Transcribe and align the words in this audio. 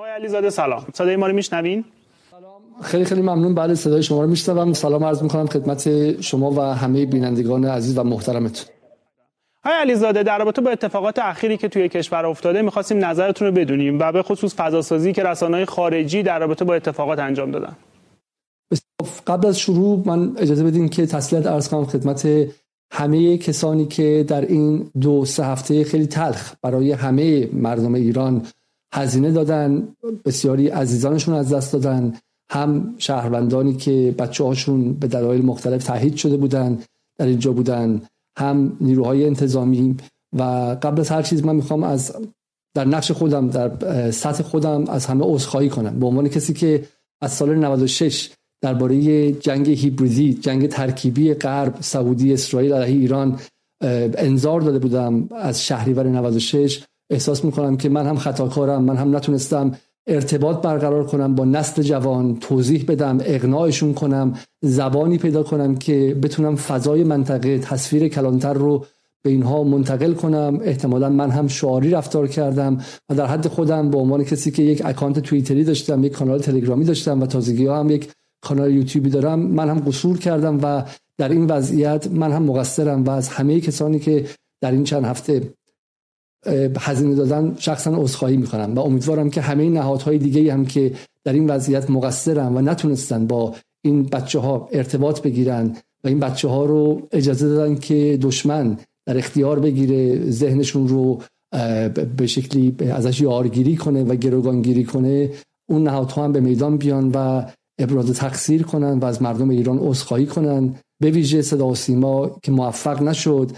آقای 0.00 0.12
علیزاده 0.12 0.50
سلام. 0.50 0.86
صدای 0.94 1.16
ما 1.16 1.26
رو 1.26 1.34
میشنوین؟ 1.34 1.84
خیلی 2.82 3.04
خیلی 3.04 3.22
ممنون. 3.22 3.54
بله 3.54 3.74
صدای 3.74 4.02
شما 4.02 4.22
رو 4.22 4.30
میشنوم. 4.30 4.72
سلام 4.72 5.04
عرض 5.04 5.22
می‌کنم 5.22 5.46
خدمت 5.46 6.20
شما 6.20 6.50
و 6.50 6.60
همه 6.60 7.06
بینندگان 7.06 7.64
عزیز 7.64 7.98
و 7.98 8.02
محترمتون. 8.02 8.66
های 9.64 9.74
علیزاده 9.74 10.22
در 10.22 10.38
رابطه 10.38 10.62
با 10.62 10.70
اتفاقات 10.70 11.18
اخیری 11.18 11.56
که 11.56 11.68
توی 11.68 11.88
کشور 11.88 12.26
افتاده 12.26 12.62
می‌خواستیم 12.62 13.04
نظرتون 13.04 13.48
رو 13.48 13.54
بدونیم 13.54 13.98
و 14.00 14.12
به 14.12 14.22
خصوص 14.22 14.54
فضاسازی 14.54 15.12
که 15.12 15.22
رسانه‌های 15.22 15.64
خارجی 15.64 16.22
در 16.22 16.38
رابطه 16.38 16.64
با 16.64 16.74
اتفاقات 16.74 17.18
انجام 17.18 17.50
دادن. 17.50 17.76
قبل 19.26 19.48
از 19.48 19.58
شروع 19.58 20.02
من 20.06 20.32
اجازه 20.36 20.64
بدین 20.64 20.88
که 20.88 21.06
تسلیت 21.06 21.46
عرض 21.46 21.68
کنم 21.68 21.84
خدمت 21.84 22.28
همه 22.92 23.38
کسانی 23.38 23.86
که 23.86 24.24
در 24.28 24.40
این 24.40 24.90
دو 25.00 25.24
سه 25.24 25.44
هفته 25.44 25.84
خیلی 25.84 26.06
تلخ 26.06 26.54
برای 26.62 26.92
همه 26.92 27.48
مردم 27.52 27.94
ایران 27.94 28.42
هزینه 28.94 29.30
دادن 29.30 29.88
بسیاری 30.24 30.68
عزیزانشون 30.68 31.34
از 31.34 31.52
دست 31.52 31.72
دادن. 31.72 32.14
هم 32.50 32.94
شهروندانی 32.98 33.76
که 33.76 34.14
بچه 34.18 34.44
هاشون 34.44 34.92
به 34.92 35.06
دلایل 35.06 35.44
مختلف 35.44 35.84
تهیید 35.84 36.16
شده 36.16 36.36
بودن 36.36 36.78
در 37.18 37.26
اینجا 37.26 37.52
بودن. 37.52 38.02
هم 38.38 38.76
نیروهای 38.80 39.26
انتظامی 39.26 39.96
و 40.38 40.42
قبل 40.82 41.00
از 41.00 41.08
هر 41.08 41.22
چیز 41.22 41.44
من 41.44 41.56
می‌خوام 41.56 41.82
از 41.84 42.16
در 42.74 42.84
نقش 42.84 43.12
خودم 43.12 43.48
در 43.48 44.10
سطح 44.10 44.42
خودم 44.42 44.84
از 44.88 45.06
همه 45.06 45.24
عذرخواهی 45.24 45.68
کنم. 45.68 46.00
به 46.00 46.06
عنوان 46.06 46.28
کسی 46.28 46.52
که 46.52 46.84
از 47.22 47.32
سال 47.32 47.54
96 47.54 48.30
درباره 48.62 49.32
جنگ 49.32 49.68
هیبریدی 49.68 50.34
جنگ 50.34 50.66
ترکیبی 50.66 51.34
غرب 51.34 51.74
سعودی 51.80 52.32
اسرائیل 52.32 52.72
علیه 52.72 52.96
ایران 52.96 53.40
انظار 53.82 54.60
داده 54.60 54.78
بودم 54.78 55.28
از 55.30 55.64
شهریور 55.66 56.06
96 56.08 56.84
احساس 57.10 57.44
می‌کنم 57.44 57.76
که 57.76 57.88
من 57.88 58.06
هم 58.06 58.16
خطاکارم 58.16 58.84
من 58.84 58.96
هم 58.96 59.16
نتونستم 59.16 59.72
ارتباط 60.06 60.62
برقرار 60.62 61.06
کنم 61.06 61.34
با 61.34 61.44
نسل 61.44 61.82
جوان 61.82 62.36
توضیح 62.36 62.84
بدم 62.88 63.18
اقناعشون 63.24 63.94
کنم 63.94 64.34
زبانی 64.62 65.18
پیدا 65.18 65.42
کنم 65.42 65.76
که 65.76 66.16
بتونم 66.22 66.56
فضای 66.56 67.04
منطقه 67.04 67.58
تصویر 67.58 68.08
کلانتر 68.08 68.52
رو 68.52 68.84
به 69.22 69.30
اینها 69.30 69.64
منتقل 69.64 70.12
کنم. 70.12 70.60
احتمالا 70.62 71.08
من 71.08 71.30
هم 71.30 71.48
شعاری 71.48 71.90
رفتار 71.90 72.26
کردم 72.28 72.78
و 73.08 73.14
در 73.14 73.26
حد 73.26 73.48
خودم 73.48 73.90
به 73.90 73.98
عنوان 73.98 74.24
کسی 74.24 74.50
که 74.50 74.62
یک 74.62 74.82
اکانت 74.84 75.18
توییتری 75.18 75.64
داشتم 75.64 76.04
یک 76.04 76.12
کانال 76.12 76.38
تلگرامی 76.38 76.84
داشتم 76.84 77.20
و 77.20 77.26
تازگی 77.26 77.66
ها 77.66 77.80
هم 77.80 77.90
یک 77.90 78.12
کانال 78.40 78.74
یوتیوبی 78.74 79.10
دارم 79.10 79.38
من 79.38 79.70
هم 79.70 79.78
قصور 79.78 80.18
کردم 80.18 80.58
و 80.62 80.82
در 81.18 81.28
این 81.28 81.46
وضعیت 81.46 82.06
من 82.06 82.32
هم 82.32 82.42
مقصرم 82.42 83.04
و 83.04 83.10
از 83.10 83.28
همه 83.28 83.60
کسانی 83.60 83.98
که 83.98 84.26
در 84.60 84.72
این 84.72 84.84
چند 84.84 85.04
هفته 85.04 85.54
هزینه 86.78 87.14
دادن 87.14 87.54
شخصا 87.58 87.96
عذرخواهی 87.96 88.36
می‌کنم 88.36 88.74
و 88.74 88.80
امیدوارم 88.80 89.30
که 89.30 89.40
همه 89.40 89.68
نهادهای 89.68 90.18
دیگه 90.18 90.52
هم 90.52 90.66
که 90.66 90.92
در 91.24 91.32
این 91.32 91.50
وضعیت 91.50 91.90
مقصرن 91.90 92.56
و 92.56 92.60
نتونستن 92.60 93.26
با 93.26 93.54
این 93.84 94.02
بچه 94.02 94.38
ها 94.38 94.68
ارتباط 94.72 95.22
بگیرن 95.22 95.76
و 96.04 96.08
این 96.08 96.20
بچه 96.20 96.48
ها 96.48 96.64
رو 96.64 97.08
اجازه 97.12 97.48
دادن 97.48 97.74
که 97.74 98.18
دشمن 98.22 98.78
در 99.06 99.18
اختیار 99.18 99.60
بگیره 99.60 100.30
ذهنشون 100.30 100.88
رو 100.88 101.22
به 102.16 102.26
شکلی 102.26 102.76
ازش 102.90 103.20
یارگیری 103.20 103.76
کنه 103.76 104.04
و 104.04 104.14
گروگانگیری 104.14 104.84
کنه 104.84 105.30
اون 105.68 105.82
نهادها 105.82 106.24
هم 106.24 106.32
به 106.32 106.40
میدان 106.40 106.76
بیان 106.76 107.10
و 107.14 107.44
ابراز 107.78 108.12
تقصیر 108.12 108.62
کنن 108.62 108.98
و 108.98 109.04
از 109.04 109.22
مردم 109.22 109.50
ایران 109.50 109.78
عذرخواهی 109.78 110.26
کنن. 110.26 110.74
به 111.00 111.10
ویژه 111.10 111.42
صدا 111.42 111.66
و 111.66 111.74
سیما 111.74 112.38
که 112.42 112.52
موفق 112.52 113.02
نشد 113.02 113.50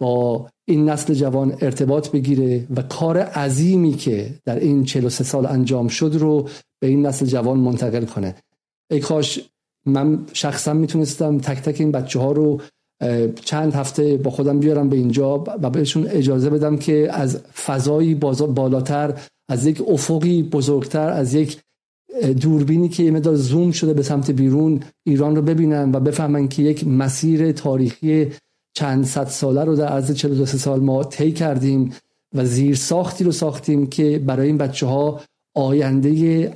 با 0.00 0.48
این 0.68 0.90
نسل 0.90 1.14
جوان 1.14 1.56
ارتباط 1.60 2.10
بگیره 2.10 2.66
و 2.76 2.82
کار 2.82 3.18
عظیمی 3.18 3.92
که 3.92 4.34
در 4.44 4.58
این 4.58 4.84
43 4.84 5.24
سال 5.24 5.46
انجام 5.46 5.88
شد 5.88 6.16
رو 6.18 6.48
به 6.80 6.86
این 6.86 7.06
نسل 7.06 7.26
جوان 7.26 7.58
منتقل 7.58 8.04
کنه. 8.04 8.34
ای 8.90 9.00
کاش 9.00 9.40
من 9.86 10.26
شخصا 10.32 10.72
می‌تونستم 10.72 11.38
تک 11.38 11.62
تک 11.62 11.80
این 11.80 11.92
بچه 11.92 12.20
ها 12.20 12.32
رو 12.32 12.60
چند 13.44 13.74
هفته 13.74 14.16
با 14.16 14.30
خودم 14.30 14.60
بیارم 14.60 14.88
به 14.88 14.96
اینجا 14.96 15.44
و 15.62 15.70
بهشون 15.70 16.06
اجازه 16.06 16.50
بدم 16.50 16.76
که 16.76 17.08
از 17.10 17.36
فضایی 17.36 18.14
بالاتر 18.14 19.14
از 19.48 19.66
یک 19.66 19.82
افقی 19.88 20.42
بزرگتر 20.42 21.08
از 21.08 21.34
یک 21.34 21.60
دوربینی 22.40 22.88
که 22.88 23.02
یه 23.02 23.10
مدار 23.10 23.34
زوم 23.34 23.70
شده 23.70 23.94
به 23.94 24.02
سمت 24.02 24.30
بیرون 24.30 24.80
ایران 25.06 25.36
رو 25.36 25.42
ببینن 25.42 25.92
و 25.94 26.00
بفهمن 26.00 26.48
که 26.48 26.62
یک 26.62 26.86
مسیر 26.86 27.52
تاریخی 27.52 28.30
چند 28.76 29.04
صد 29.04 29.26
ساله 29.28 29.64
رو 29.64 29.76
در 29.76 29.88
عرض 29.88 30.12
42 30.12 30.46
سال 30.46 30.80
ما 30.80 31.04
طی 31.04 31.32
کردیم 31.32 31.92
و 32.34 32.44
زیر 32.44 32.76
ساختی 32.76 33.24
رو 33.24 33.32
ساختیم 33.32 33.86
که 33.86 34.18
برای 34.26 34.46
این 34.46 34.58
بچه 34.58 34.86
ها 34.86 35.20
آینده 35.54 36.10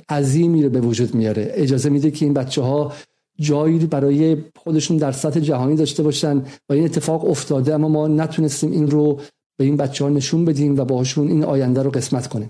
عظیمی 0.09 0.63
رو 0.63 0.69
به 0.69 0.81
وجود 0.81 1.15
میاره. 1.15 1.51
اجازه 1.53 1.89
میده 1.89 2.11
که 2.11 2.25
این 2.25 2.33
بچه 2.33 2.61
ها 2.61 2.93
جایی 3.39 3.79
برای 3.79 4.37
خودشون 4.55 4.97
در 4.97 5.11
سطح 5.11 5.39
جهانی 5.39 5.75
داشته 5.75 6.03
باشن 6.03 6.37
و 6.69 6.73
این 6.73 6.85
اتفاق 6.85 7.29
افتاده 7.29 7.73
اما 7.73 7.87
ما 7.87 8.07
نتونستیم 8.07 8.71
این 8.71 8.91
رو 8.91 9.19
به 9.57 9.65
این 9.65 9.77
بچه 9.77 10.03
ها 10.03 10.09
نشون 10.09 10.45
بدیم 10.45 10.79
و 10.79 10.85
باهاشون 10.85 11.27
این 11.27 11.43
آینده 11.43 11.83
رو 11.83 11.91
قسمت 11.91 12.27
کنیم. 12.27 12.49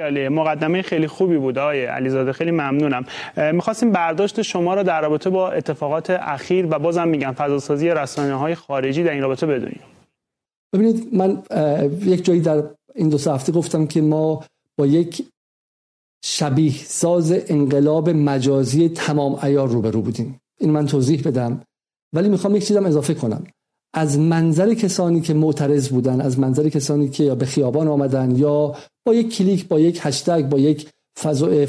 علی 0.00 0.28
مقدمه 0.28 0.82
خیلی 0.82 1.06
خوبی 1.06 1.36
بود 1.36 1.58
آقای 1.58 1.84
علیزاده. 1.84 2.32
خیلی 2.32 2.50
ممنونم. 2.50 3.04
می‌خواستیم 3.52 3.92
برداشت 3.92 4.42
شما 4.42 4.74
رو 4.74 4.82
در 4.82 5.00
رابطه 5.00 5.30
با 5.30 5.50
اتفاقات 5.50 6.10
اخیر 6.10 6.66
و 6.70 6.78
بازم 6.78 7.08
میگم 7.08 7.32
فضاسازی 7.32 7.88
رسانه 7.88 8.34
های 8.34 8.54
خارجی 8.54 9.02
در 9.02 9.12
این 9.12 9.22
رابطه 9.22 9.46
بدونیم. 9.46 9.80
ببینید 10.72 11.14
من 11.14 11.42
یک 12.04 12.24
جایی 12.24 12.40
در 12.40 12.62
این 12.94 13.08
دو 13.08 13.30
هفته 13.30 13.52
گفتم 13.52 13.86
که 13.86 14.00
ما 14.00 14.44
با 14.76 14.86
یک 14.86 15.26
شبیه 16.24 16.72
ساز 16.72 17.32
انقلاب 17.46 18.10
مجازی 18.10 18.88
تمام 18.88 19.38
ایار 19.42 19.68
روبرو 19.68 20.02
بودیم. 20.02 20.40
این 20.60 20.70
من 20.70 20.86
توضیح 20.86 21.22
بدم 21.22 21.60
ولی 22.12 22.28
می‌خوام 22.28 22.56
یک 22.56 22.66
چیزم 22.66 22.86
اضافه 22.86 23.14
کنم. 23.14 23.46
از 23.98 24.18
منظر 24.18 24.74
کسانی 24.74 25.20
که 25.20 25.34
معترض 25.34 25.88
بودن 25.88 26.20
از 26.20 26.38
منظر 26.38 26.68
کسانی 26.68 27.08
که 27.08 27.24
یا 27.24 27.34
به 27.34 27.46
خیابان 27.46 27.88
آمدن 27.88 28.36
یا 28.36 28.74
با 29.06 29.14
یک 29.14 29.36
کلیک 29.36 29.68
با 29.68 29.80
یک 29.80 30.00
هشتگ 30.02 30.48
با 30.48 30.58
یک 30.58 30.88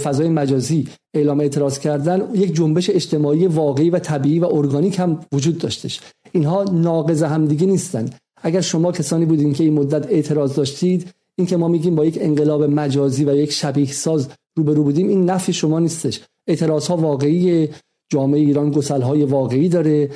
فضای 0.03 0.29
مجازی 0.29 0.88
اعلام 1.13 1.39
اعتراض 1.39 1.79
کردن 1.79 2.29
یک 2.34 2.56
جنبش 2.56 2.89
اجتماعی 2.89 3.47
واقعی 3.47 3.89
و 3.89 4.00
طبیعی 4.00 4.39
و 4.39 4.45
ارگانیک 4.45 5.00
هم 5.00 5.19
وجود 5.31 5.57
داشتش. 5.57 6.00
اینها 6.31 6.63
ناقض 6.63 7.23
همدیگه 7.23 7.68
نیستن. 7.68 8.09
اگر 8.41 8.62
شما 8.62 8.91
کسانی 8.91 9.25
بودین 9.25 9.53
که 9.53 9.63
این 9.63 9.73
مدت 9.73 10.06
اعتراض 10.12 10.56
داشتید 10.56 11.07
این 11.35 11.47
که 11.47 11.57
ما 11.57 11.68
میگیم 11.68 11.95
با 11.95 12.06
یک 12.06 12.18
انقلاب 12.22 12.63
مجازی 12.63 13.25
و 13.25 13.35
یک 13.35 13.51
شبیه 13.51 13.91
ساز 13.91 14.28
روبرو 14.57 14.84
بودیم 14.84 15.07
این 15.07 15.29
نفی 15.29 15.53
شما 15.53 15.79
نیستش. 15.79 16.22
اعتراض 16.47 16.88
ها 16.88 16.97
واقعی 16.97 17.69
جامعه 18.09 18.39
ایران 18.39 18.72
گسل 18.72 19.01
های 19.01 19.23
واقعی 19.23 19.69
داره. 19.69 20.09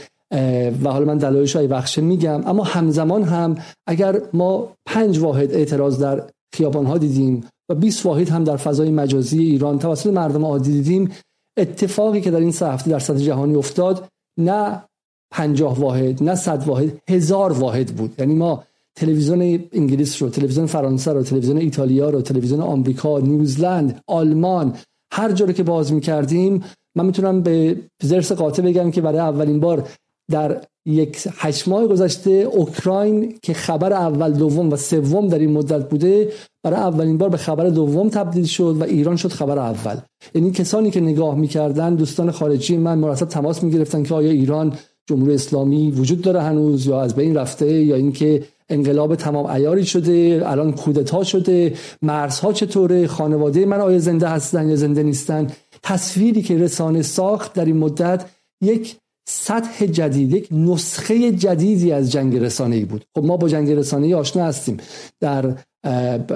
و 0.84 0.92
حالا 0.92 1.06
من 1.06 1.18
دلایلش 1.18 1.56
های 1.56 1.68
بخشه 1.68 2.02
میگم. 2.02 2.48
اما 2.48 2.64
همزمان 2.64 3.24
هم 3.24 3.56
اگر 3.88 4.22
ما 4.34 4.68
پنج 4.86 5.20
واحد 5.20 5.54
اعتراض 5.54 6.02
در 6.02 6.24
خیابان 6.54 6.86
ها 6.86 6.98
دیدیم 6.98 7.44
و 7.70 7.76
20 7.76 8.06
واحد 8.06 8.30
هم 8.30 8.44
در 8.44 8.58
فضای 8.58 8.92
مجازی 8.92 9.40
ایران 9.40 9.80
توسط 9.80 10.08
مردم 10.08 10.46
عادی 10.46 10.72
دیدیم 10.72 11.12
اتفاقی 11.58 12.22
که 12.22 12.32
در 12.32 12.40
این 12.40 12.52
سه 12.52 12.68
هفته 12.68 12.92
در 12.92 13.00
سطح 13.00 13.20
جهانی 13.20 13.56
افتاد 13.56 14.08
نه 14.40 14.84
پنجاه 15.32 15.80
واحد 15.80 16.24
نه 16.24 16.36
صد 16.36 16.64
واحد 16.68 17.02
هزار 17.10 17.52
واحد 17.52 17.96
بود. 17.96 18.16
یعنی 18.20 18.36
ما 18.36 18.64
تلویزیون 18.96 19.42
انگلیس 19.72 20.22
رو 20.22 20.30
تلویزیون 20.30 20.66
فرانسه 20.66 21.14
رو 21.14 21.24
تلویزیون 21.24 21.58
ایتالیا 21.58 22.10
رو 22.10 22.22
تلویزیون 22.22 22.62
آمریکا 22.62 23.20
نیوزلند 23.20 24.02
آلمان 24.08 24.76
هر 25.12 25.32
جا 25.32 25.52
که 25.52 25.64
باز 25.64 25.94
می‌کردیم 25.94 26.64
من 26.96 27.06
می‌تونم 27.06 27.42
به 27.42 27.78
زرس 28.04 28.32
قاطع 28.32 28.62
بگم 28.62 28.92
که 28.92 29.02
برای 29.02 29.20
اولین 29.20 29.60
بار 29.60 29.90
در 30.32 30.62
یک 30.86 31.28
هشت 31.38 31.68
ماه 31.68 31.88
گذشته 31.88 32.32
اوکراین 32.32 33.40
که 33.42 33.54
خبر 33.54 33.94
اول 33.94 34.34
دوم 34.34 34.70
و 34.72 34.76
سوم 34.76 35.28
در 35.28 35.40
این 35.40 35.52
مدت 35.52 35.90
بوده 35.90 36.32
برای 36.64 36.80
اولین 36.80 37.18
بار 37.18 37.30
به 37.30 37.38
خبر 37.38 37.70
دوم 37.70 38.10
تبدیل 38.10 38.46
شد 38.46 38.76
و 38.80 38.84
ایران 38.84 39.16
شد 39.16 39.30
خبر 39.30 39.60
اول. 39.60 39.98
یعنی 40.36 40.52
کسانی 40.52 40.92
که 40.92 41.02
نگاه 41.02 41.36
می‌کردن 41.36 41.96
دوستان 41.96 42.32
خارجی 42.32 42.78
من 42.78 42.98
مرتب 42.98 43.26
تماس 43.26 43.64
می‌گرفتن 43.64 44.04
که 44.04 44.14
آیا 44.14 44.32
ایران 44.32 44.74
جمهوری 45.06 45.34
اسلامی 45.34 45.92
وجود 45.92 46.22
داره 46.22 46.42
هنوز 46.42 46.88
یا 46.88 47.02
از 47.02 47.16
بین 47.16 47.36
رفته 47.36 47.84
یا 47.84 47.96
اینکه 47.96 48.44
انقلاب 48.70 49.16
تمام 49.16 49.46
ایاری 49.46 49.86
شده 49.86 50.44
الان 50.46 50.72
کودتا 50.72 51.24
شده 51.24 51.74
مرزها 52.02 52.54
چطوره 52.54 53.08
خانواده 53.08 53.66
من 53.66 53.80
آیا 53.82 54.00
زنده 54.00 54.28
هستن 54.28 54.70
یا 54.70 54.76
زنده 54.76 55.04
نیستن؟ 55.04 55.48
تصویری 55.84 56.42
که 56.42 56.58
رسانه 56.58 57.02
ساخت 57.02 57.54
در 57.54 57.66
این 57.66 57.78
مدت 57.78 58.26
یک 58.62 58.96
سطح 59.26 59.86
جدید 59.86 60.34
یک 60.34 60.48
نسخه 60.52 61.32
جدیدی 61.32 61.92
از 61.92 62.12
جنگ 62.12 62.38
رسانه 62.38 62.76
ای 62.76 62.86
بود. 62.86 63.06
خب 63.16 63.26
ما 63.26 63.38
با 63.38 63.50
جنگ 63.50 63.72
رسانه 63.72 64.08
ای 64.08 64.14
آشنا 64.14 64.46
هستیم. 64.46 64.78
در 65.20 65.56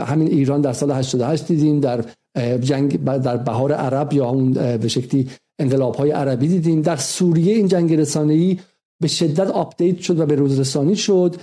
همین 0.08 0.28
ایران 0.28 0.62
در 0.62 0.74
سال 0.74 0.92
88 0.92 1.48
دیدیم 1.48 1.80
در 1.80 2.06
جنگ 2.60 3.04
در 3.04 3.38
بهار 3.38 3.74
عرب 3.74 4.14
یا 4.14 4.30
اون 4.30 4.52
به 4.78 4.88
شکلی 4.88 5.30
انقلاب 5.60 5.96
های 5.96 6.12
عربی 6.12 6.48
دیدیم. 6.48 6.82
در 6.82 6.96
سوریه 6.96 7.56
این 7.56 7.68
جنگ 7.68 7.94
رسانه 7.94 8.34
ای 8.34 8.60
به 9.02 9.08
شدت 9.08 9.50
آپدیت 9.50 10.00
شد 10.00 10.20
و 10.20 10.26
به 10.26 10.36
روز 10.36 10.60
رسانی 10.60 10.96
شد 10.96 11.36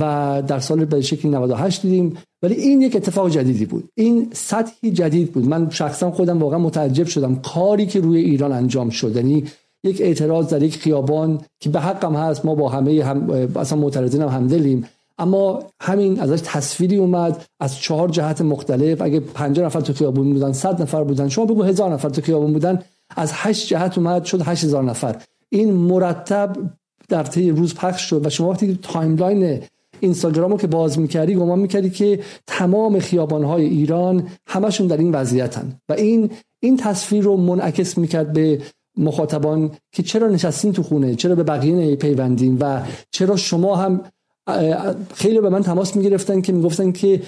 و 0.00 0.42
در 0.46 0.58
سال 0.58 0.84
به 0.84 1.00
شکلی 1.00 1.30
98 1.30 1.82
دیدیم. 1.82 2.16
ولی 2.42 2.54
این 2.54 2.82
یک 2.82 2.96
اتفاق 2.96 3.30
جدیدی 3.30 3.66
بود. 3.66 3.88
این 3.94 4.28
سطحی 4.32 4.90
جدید 4.90 5.32
بود. 5.32 5.48
من 5.48 5.70
شخصا 5.70 6.10
خودم 6.10 6.38
واقعا 6.38 6.58
متعجب 6.58 7.06
شدم. 7.06 7.36
کاری 7.36 7.86
که 7.86 8.00
روی 8.00 8.18
ایران 8.18 8.52
انجام 8.52 8.90
شد 8.90 9.16
یعنی 9.16 9.44
یک 9.84 10.00
اعتراض 10.00 10.48
در 10.48 10.62
یک 10.62 10.76
خیابان 10.76 11.40
که 11.60 11.70
به 11.70 11.80
حقم 11.80 12.14
هست 12.14 12.44
ما 12.44 12.54
با 12.54 12.68
همه 12.68 13.04
هم 13.04 13.48
اصلا 13.56 13.78
معترضین 13.78 14.22
هم 14.22 14.28
همدلیم. 14.28 14.84
اما 15.18 15.62
همین 15.80 16.20
ازش 16.20 16.40
تصویری 16.44 16.96
اومد 16.96 17.44
از 17.60 17.78
چهار 17.78 18.08
جهت 18.08 18.40
مختلف. 18.40 19.02
اگه 19.02 19.20
50 19.20 19.66
نفر 19.66 19.80
تو 19.80 19.92
خیابون 19.92 20.32
بودن 20.32 20.52
100 20.52 20.82
نفر 20.82 21.04
بودن 21.04 21.28
شما 21.28 21.44
بگو 21.44 21.62
هزار 21.62 21.92
نفر 21.92 22.08
تو 22.08 22.22
خیابون 22.22 22.52
بودن 22.52 22.82
از 23.16 23.30
هشت 23.34 23.68
جهت 23.68 23.98
اومد 23.98 24.24
شد 24.24 24.42
هزار 24.42 24.82
نفر. 24.82 25.16
این 25.48 25.72
مرتب 25.72 26.56
در 27.08 27.22
طی 27.24 27.50
روز 27.50 27.74
پخش 27.74 28.02
شد 28.02 28.26
و 28.26 28.30
شما 28.30 28.50
وقتی 28.50 28.78
timeline 28.82 29.60
اینستاگرامو 30.00 30.56
که 30.56 30.66
باز 30.66 30.98
می‌کردی 30.98 31.34
گمان 31.34 31.58
می‌کردی 31.58 31.90
که 31.90 32.20
تمام 32.46 32.98
خیابانهای 32.98 33.64
ایران 33.64 34.26
همشون 34.46 34.86
در 34.86 34.96
این 34.96 35.12
وضعیتن. 35.12 35.72
و 35.88 35.92
این 35.92 36.30
این 36.60 36.76
تصویر 36.76 37.24
رو 37.24 37.36
منعکس 37.36 37.98
می‌کرد 37.98 38.32
به 38.32 38.60
مخاطبان 38.96 39.70
که 39.92 40.02
چرا 40.02 40.28
نشستین 40.28 40.72
تو 40.72 40.82
خونه؟ 40.82 41.14
چرا 41.14 41.34
به 41.34 41.42
بقیه 41.42 41.96
پیوندین 41.96 42.58
و 42.60 42.80
چرا 43.10 43.36
شما 43.36 43.76
هم 43.76 44.00
خیلی 45.14 45.40
به 45.40 45.48
من 45.48 45.62
تماس 45.62 45.96
می‌گرفتن 45.96 46.40
که 46.40 46.52
می‌گفتن 46.52 46.92
که 46.92 47.22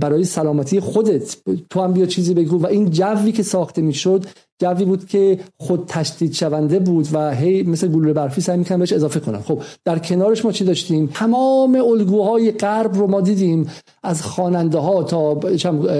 برای 0.00 0.24
سلامتی 0.24 0.80
خودت 0.80 1.36
تو 1.70 1.80
هم 1.80 1.92
بیا 1.92 2.06
چیزی 2.06 2.34
بگو. 2.34 2.58
و 2.58 2.66
این 2.66 2.90
جوی 2.90 3.32
که 3.32 3.42
ساخته 3.42 3.82
می‌شد 3.82 4.24
جوی 4.58 4.84
بود 4.84 5.06
که 5.06 5.38
خود 5.56 5.84
تشدید 5.88 6.32
شونده 6.32 6.78
بود 6.78 7.08
و 7.12 7.34
هی 7.34 7.62
مثل 7.62 7.88
گلوله 7.88 8.12
برفی 8.12 8.40
سعی 8.40 8.56
می‌کنن 8.56 8.78
بهش 8.78 8.92
اضافه 8.92 9.20
کنن. 9.20 9.40
خب 9.40 9.62
در 9.84 9.98
کنارش 9.98 10.44
ما 10.44 10.52
چی 10.52 10.64
داشتیم؟ 10.64 11.10
تمام 11.14 11.74
الگوهای 11.74 12.50
غرب 12.50 12.94
رو 12.94 13.06
ما 13.06 13.20
دیدیم. 13.20 13.70
از 14.02 14.22
خواننده 14.22 14.78
ها 14.78 15.02
تا 15.02 15.40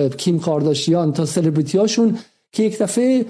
کیم 0.09 0.39
کارداشیان 0.39 1.13
تا 1.13 1.27
سلبریتی 1.27 1.79
هاشون 1.79 2.19
که 2.53 2.63
یک 2.63 2.79
دفعه 2.79 3.27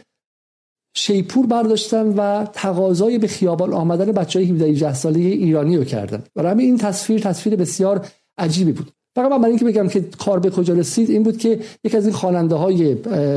شیپور 0.96 1.46
برداشتن 1.46 2.06
و 2.06 2.46
تقاضای 2.52 3.19
به 3.19 3.26
خیابان 3.26 3.73
آمدن 3.73 4.12
بچه 4.12 4.38
های 4.38 4.49
17 4.49 4.67
18 4.67 4.94
ساله 4.94 5.20
ایرانی 5.20 5.76
رو 5.76 5.85
کردن. 5.85 6.23
برای 6.35 6.64
این 6.64 6.79
تصویر 6.79 7.20
تصویر 7.20 7.56
بسیار 7.56 8.06
عجیبی 8.38 8.73
بود. 8.73 8.91
فقط 9.17 9.31
من 9.31 9.38
برای 9.38 9.50
اینکه 9.50 9.64
بگم 9.64 9.88
که 9.88 10.00
کار 10.19 10.41
به 10.41 10.50
کجا 10.50 10.75
رسید 10.75 11.11
این 11.11 11.23
بود 11.23 11.38
که 11.38 11.61
یک 11.85 11.94
از 11.94 12.06
این 12.06 12.14
خواننده 12.14 12.55
های 12.55 12.94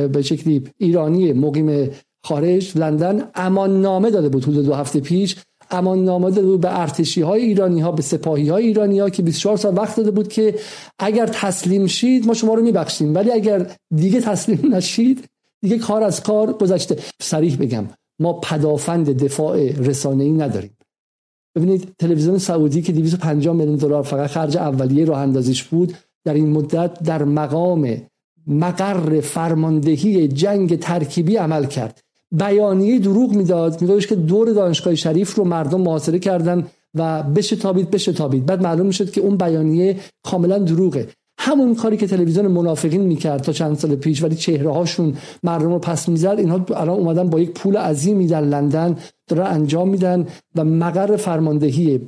به 0.08 0.22
شکلی 0.22 0.64
ایرانی 0.78 1.34
مقیم 1.34 1.90
خارج 2.26 2.78
لندن 2.78 3.30
امان 3.36 3.82
نامه 3.82 4.10
داده 4.10 4.30
بود 4.30 4.44
حدود 4.44 4.66
دو 4.66 4.74
هفته 4.74 5.00
پیش. 5.00 5.36
امان 5.72 6.04
نامه 6.04 6.32
داده 6.32 6.48
بود 6.48 6.62
به 6.62 6.80
ارتشی 6.80 7.22
های 7.22 7.42
ایرانی 7.42 7.82
ها 7.82 7.92
به 7.92 8.02
سپاهی 8.02 8.50
های 8.50 8.66
ایرانی 8.66 9.00
ها 9.00 9.10
که 9.10 9.22
24 9.22 9.58
سال 9.58 9.78
وقت 9.78 9.98
داده 9.98 10.12
بود 10.12 10.28
که 10.28 10.56
اگر 11.00 11.28
تسلیم 11.28 11.88
شید 11.88 12.28
ما 12.28 12.34
شما 12.34 12.54
رو 12.54 12.64
میبخشیم. 12.64 13.16
ولی 13.16 13.32
اگر 13.32 13.72
دیگه 13.96 14.22
تسلیم 14.22 14.76
نشید 14.76 15.24
دیگه 15.62 15.78
کار 15.78 16.04
از 16.04 16.24
کار 16.24 16.54
گذشته. 16.54 16.98
صریح 17.22 17.58
بگم 17.58 17.86
ما 18.20 18.34
پدافند 18.34 19.24
دفاع 19.24 19.72
رسانه‌ای 19.72 20.32
نداریم. 20.32 20.78
ببینید 21.56 21.94
تلویزیون 22.00 22.38
سعودی 22.38 22.82
که 22.82 22.92
250 22.92 23.56
میلیون 23.56 23.76
دلار 23.76 24.04
فقط 24.04 24.30
خرج 24.30 24.58
اولیه 24.58 25.06
راه 25.06 25.20
اندازیش 25.20 25.64
بود 25.64 25.94
در 26.26 26.34
این 26.34 26.50
مدت 26.50 27.04
در 27.04 27.24
مقام 27.24 28.02
مقر 28.48 29.22
فرماندهی 29.22 30.28
جنگ 30.28 30.80
ترکیبی 30.80 31.36
عمل 31.36 31.66
کرد. 31.66 32.02
بیانیه 32.32 33.00
دروغ 33.00 33.32
می‌داد 33.34 33.82
میگفتش 33.82 34.08
که 34.08 34.16
دور 34.16 34.54
دانشگاه 34.54 34.96
شریف 34.96 35.36
رو 35.36 35.44
مردم 35.44 35.82
محاصره 35.82 36.20
کردن 36.20 36.68
و 36.96 37.24
بشه 37.24 37.56
تابید 37.56 37.92
بشه 37.92 38.14
تابید 38.14 38.46
بعد 38.46 38.62
معلوم 38.62 38.86
می‌شد 38.86 39.12
که 39.12 39.22
اون 39.22 39.38
بیانیه 39.38 40.00
کاملا 40.24 40.60
دروغه. 40.60 41.08
همون 41.40 41.76
کاری 41.76 41.98
که 41.98 42.08
تلویزیون 42.08 42.48
منافقین 42.48 43.02
می‌کرد 43.02 43.42
تا 43.42 43.52
چند 43.52 43.78
سال 43.78 43.96
پیش 43.96 44.24
ولی 44.24 44.36
چهره 44.36 44.72
هاشون 44.72 45.16
مردم 45.44 45.70
رو 45.70 45.80
پس 45.80 46.10
می‌زد. 46.10 46.36
اینها 46.38 46.66
الان 46.70 47.00
اومدن 47.00 47.30
با 47.30 47.40
یک 47.40 47.52
پول 47.52 47.78
عظیمی 47.78 48.28
در 48.28 48.42
لندن 48.42 48.98
داره 49.28 49.44
انجام 49.44 49.90
میدن 49.90 50.28
و 50.56 50.64
مقر 50.64 51.16
فرماندهی 51.16 52.02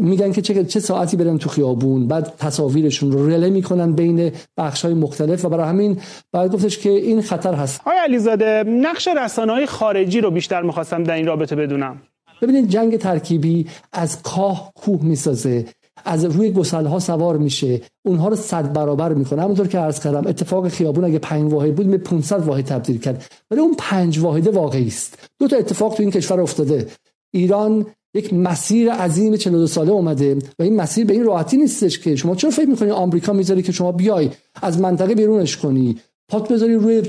میگن 0.00 0.32
که 0.32 0.42
چه 0.42 0.64
چه 0.64 0.80
ساعتی 0.80 1.16
برن 1.16 1.38
تو 1.38 1.48
خیابون. 1.48 2.08
بعد 2.08 2.32
تصاویرشون 2.38 3.12
رو 3.12 3.28
رله 3.28 3.50
می‌کنن 3.50 3.92
بین 3.92 4.32
بخش 4.56 4.84
های 4.84 4.94
مختلف 4.94 5.44
و 5.44 5.48
برای 5.48 5.68
همین 5.68 5.98
بعد 6.32 6.52
گفتش 6.52 6.78
که 6.78 6.90
این 6.90 7.22
خطر 7.22 7.54
هست. 7.54 7.80
آقای 7.80 7.98
علیزاده 7.98 8.64
نقش 8.66 9.08
رسانه 9.24 9.52
های 9.52 9.66
خارجی 9.66 10.20
رو 10.20 10.30
بیشتر 10.30 10.62
می‌خواستم 10.62 11.04
در 11.04 11.14
این 11.14 11.26
رابطه 11.26 11.56
بدونم. 11.56 12.02
ببینید 12.42 12.68
جنگ 12.68 12.96
ترکیبی 12.96 13.66
از 13.92 14.22
کاه 14.22 14.72
کوه 14.74 15.04
می‌سازه. 15.04 15.64
از 16.04 16.24
روی 16.24 16.50
گسل 16.50 16.86
ها 16.86 16.98
سوار 16.98 17.36
میشه. 17.36 17.80
اونها 18.06 18.28
رو 18.28 18.36
صد 18.36 18.72
برابر 18.72 19.14
می‌کنه. 19.14 19.42
همونطور 19.42 19.68
که 19.68 19.78
عرض 19.78 20.00
کردم 20.00 20.26
اتفاق 20.26 20.68
خیابون 20.68 21.04
اگه 21.04 21.18
پنج 21.18 21.52
واحد 21.52 21.74
بود 21.74 21.90
به 21.90 21.98
500 21.98 22.46
واحد 22.46 22.64
تبدیل 22.64 22.98
کرد. 22.98 23.24
ولی 23.50 23.60
اون 23.60 23.74
پنج 23.78 24.18
واحد 24.18 24.46
واقعی 24.46 24.86
است. 24.86 25.18
دو 25.40 25.48
تا 25.48 25.56
اتفاق 25.56 25.94
تو 25.94 26.02
این 26.02 26.12
کشور 26.12 26.40
افتاده. 26.40 26.86
ایران 27.34 27.86
یک 28.14 28.34
مسیر 28.34 28.92
عظیم 28.92 29.36
42 29.36 29.66
ساله 29.66 29.90
اومده 29.90 30.34
و 30.34 30.62
این 30.62 30.76
مسیر 30.76 31.06
به 31.06 31.12
این 31.12 31.24
راحتی 31.24 31.56
نیستش 31.56 31.98
که 31.98 32.16
شما 32.16 32.34
چرا 32.34 32.50
فکر 32.50 32.68
می‌کنی 32.68 32.90
آمریکا 32.90 33.32
می‌ذاره 33.32 33.62
که 33.62 33.72
شما 33.72 33.92
بیای 33.92 34.30
از 34.62 34.80
منطقه 34.80 35.14
بیرونش 35.14 35.56
کنی؟ 35.56 35.98
پات 36.30 36.52
بذاری 36.52 36.74
روی 36.74 37.02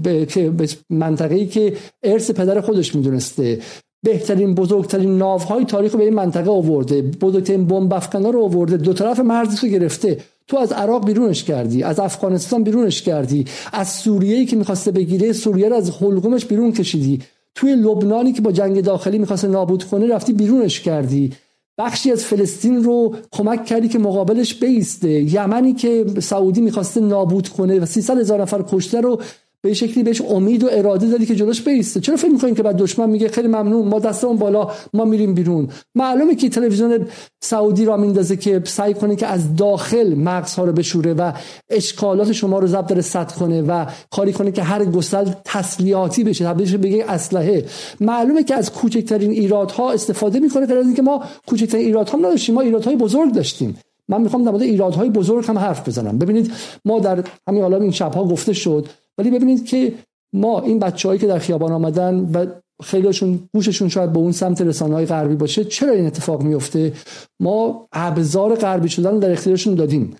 به 0.00 0.68
منطقه 0.90 1.34
ای 1.34 1.46
که 1.46 1.76
ارث 2.02 2.30
پدر 2.30 2.60
خودش 2.60 2.94
می‌دونسته. 2.94 3.60
بهترین 4.02 4.54
بزرگترین 4.54 5.18
ناوهای 5.18 5.64
تاریخ 5.64 5.92
رو 5.92 5.98
به 5.98 6.04
این 6.04 6.14
منطقه 6.14 6.50
آورده. 6.50 7.02
بزرگترین 7.02 7.66
بمب 7.66 7.94
رو 8.14 8.42
آورده. 8.44 8.76
دو 8.76 8.92
طرف 8.92 9.20
مرزش 9.20 9.58
رو 9.58 9.68
گرفته. 9.68 10.18
تو 10.46 10.56
از 10.56 10.72
عراق 10.72 11.06
بیرونش 11.06 11.44
کردی. 11.44 11.82
از 11.82 12.00
افغانستان 12.00 12.64
بیرونش 12.64 13.02
کردی. 13.02 13.44
از 13.72 13.88
سوریه 13.88 14.46
که 14.46 14.56
می‌خواسته 14.56 14.90
بگیره 14.90 15.32
سوریه 15.32 15.68
رو 15.68 15.76
از 15.76 15.90
حلقومش 15.90 16.44
بیرون 16.44 16.72
کشیدی. 16.72 17.20
توی 17.54 17.74
لبنانی 17.74 18.32
که 18.32 18.42
با 18.42 18.52
جنگ 18.52 18.80
داخلی 18.80 19.18
می‌خواسته 19.18 19.48
نابود 19.48 19.84
کنه 19.84 20.06
رفتی 20.06 20.32
بیرونش 20.32 20.80
کردی. 20.80 21.32
بخشی 21.78 22.12
از 22.12 22.24
فلسطین 22.24 22.84
رو 22.84 23.14
کمک 23.32 23.64
کردی 23.64 23.88
که 23.88 23.98
مقابلش 23.98 24.54
بیسته. 24.54 25.10
یمنی 25.10 25.72
که 25.72 26.04
سعودی 26.20 26.60
می‌خواسته 26.60 27.00
نابود 27.00 27.48
کنه 27.48 27.80
و 27.80 27.86
300 27.86 28.18
هزار 28.18 28.42
نفر 28.42 28.64
کشته 28.68 29.00
رو 29.00 29.20
به 29.62 29.74
شکلی 29.74 30.02
بهش 30.02 30.20
امید 30.20 30.64
و 30.64 30.68
اراده 30.70 31.06
دادی 31.06 31.26
که 31.26 31.34
جلوش 31.34 31.62
بیسته. 31.62 32.00
چرا 32.00 32.16
فکر 32.16 32.30
می‌کنین 32.30 32.54
که 32.54 32.62
بعد 32.62 32.76
دشمن 32.76 33.10
میگه 33.10 33.28
خیلی 33.28 33.48
ممنون 33.48 33.88
ما 33.88 33.98
دستمون 33.98 34.36
بالا 34.36 34.70
ما 34.94 35.04
میریم 35.04 35.34
بیرون؟ 35.34 35.68
معلومه 35.94 36.34
که 36.34 36.48
تلویزیون 36.48 37.06
سعودی 37.40 37.84
را 37.84 37.96
میندازه 37.96 38.36
که 38.36 38.62
سعی 38.64 38.94
کنه 38.94 39.16
که 39.16 39.26
از 39.26 39.56
داخل 39.56 40.14
مغزها 40.14 40.64
رو 40.64 40.72
بشوره 40.72 41.14
و 41.14 41.32
اشکالات 41.70 42.32
شما 42.32 42.58
رو 42.58 42.66
ضبط 42.66 42.92
رصد 42.92 43.32
کنه 43.32 43.62
و 43.62 43.86
کاری 44.10 44.32
کنه 44.32 44.52
که 44.52 44.62
هر 44.62 44.84
گسل 44.84 45.30
تسلیحاتی 45.44 46.24
بشه 46.24 46.44
تبدیل 46.44 46.76
بگه 46.76 47.04
اسلحه. 47.08 47.64
معلومه 48.00 48.44
که 48.44 48.54
از 48.54 48.72
کوچکترین 48.72 49.30
ایرادها 49.30 49.92
استفاده 49.92 50.38
می‌کنه 50.38 50.66
غیر 50.66 50.78
از 50.78 50.86
اینکه 50.86 51.02
ما 51.02 51.24
کوچکترین 51.46 51.86
ایرادها 51.86 52.18
نداشتیم 52.18 52.54
ما 52.54 52.60
ایرادهای 52.60 52.96
بزرگ 52.96 53.32
داشتیم. 53.32 53.78
من 54.08 54.20
می‌خوام 54.20 54.44
در 54.44 54.50
مورد 54.50 54.62
ایرادهای 54.62 55.10
بزرگ 55.10 55.44
هم 55.46 55.58
حرف 55.58 55.88
بزنم. 55.88 56.18
ببینید 56.18 56.52
ما 56.84 56.98
در 56.98 57.24
همین 57.48 57.62
حالا 57.62 57.76
این 57.76 57.90
شبها 57.90 58.24
گفته 58.24 58.52
شد 58.52 58.86
ولی 59.20 59.30
ببینید 59.30 59.66
که 59.66 59.92
ما 60.32 60.60
این 60.60 60.78
بچههایی 60.78 61.20
که 61.20 61.26
در 61.26 61.38
خیابان 61.38 61.72
آمدن 61.72 62.30
و 62.34 62.46
خیلیشون 62.82 63.40
گوششون 63.54 63.88
شاید 63.88 64.12
به 64.12 64.18
اون 64.18 64.32
سمت 64.32 64.60
رسانه 64.60 64.94
های 64.94 65.06
غربی 65.06 65.34
باشه 65.34 65.64
چرا 65.64 65.92
این 65.92 66.06
اتفاق 66.06 66.42
میفته 66.42 66.92
ما 67.40 67.88
ابزار 67.92 68.54
غربی 68.54 68.88
شدن 68.88 69.18
در 69.18 69.32
اختیارشون 69.32 69.74
دادیم. 69.74 70.16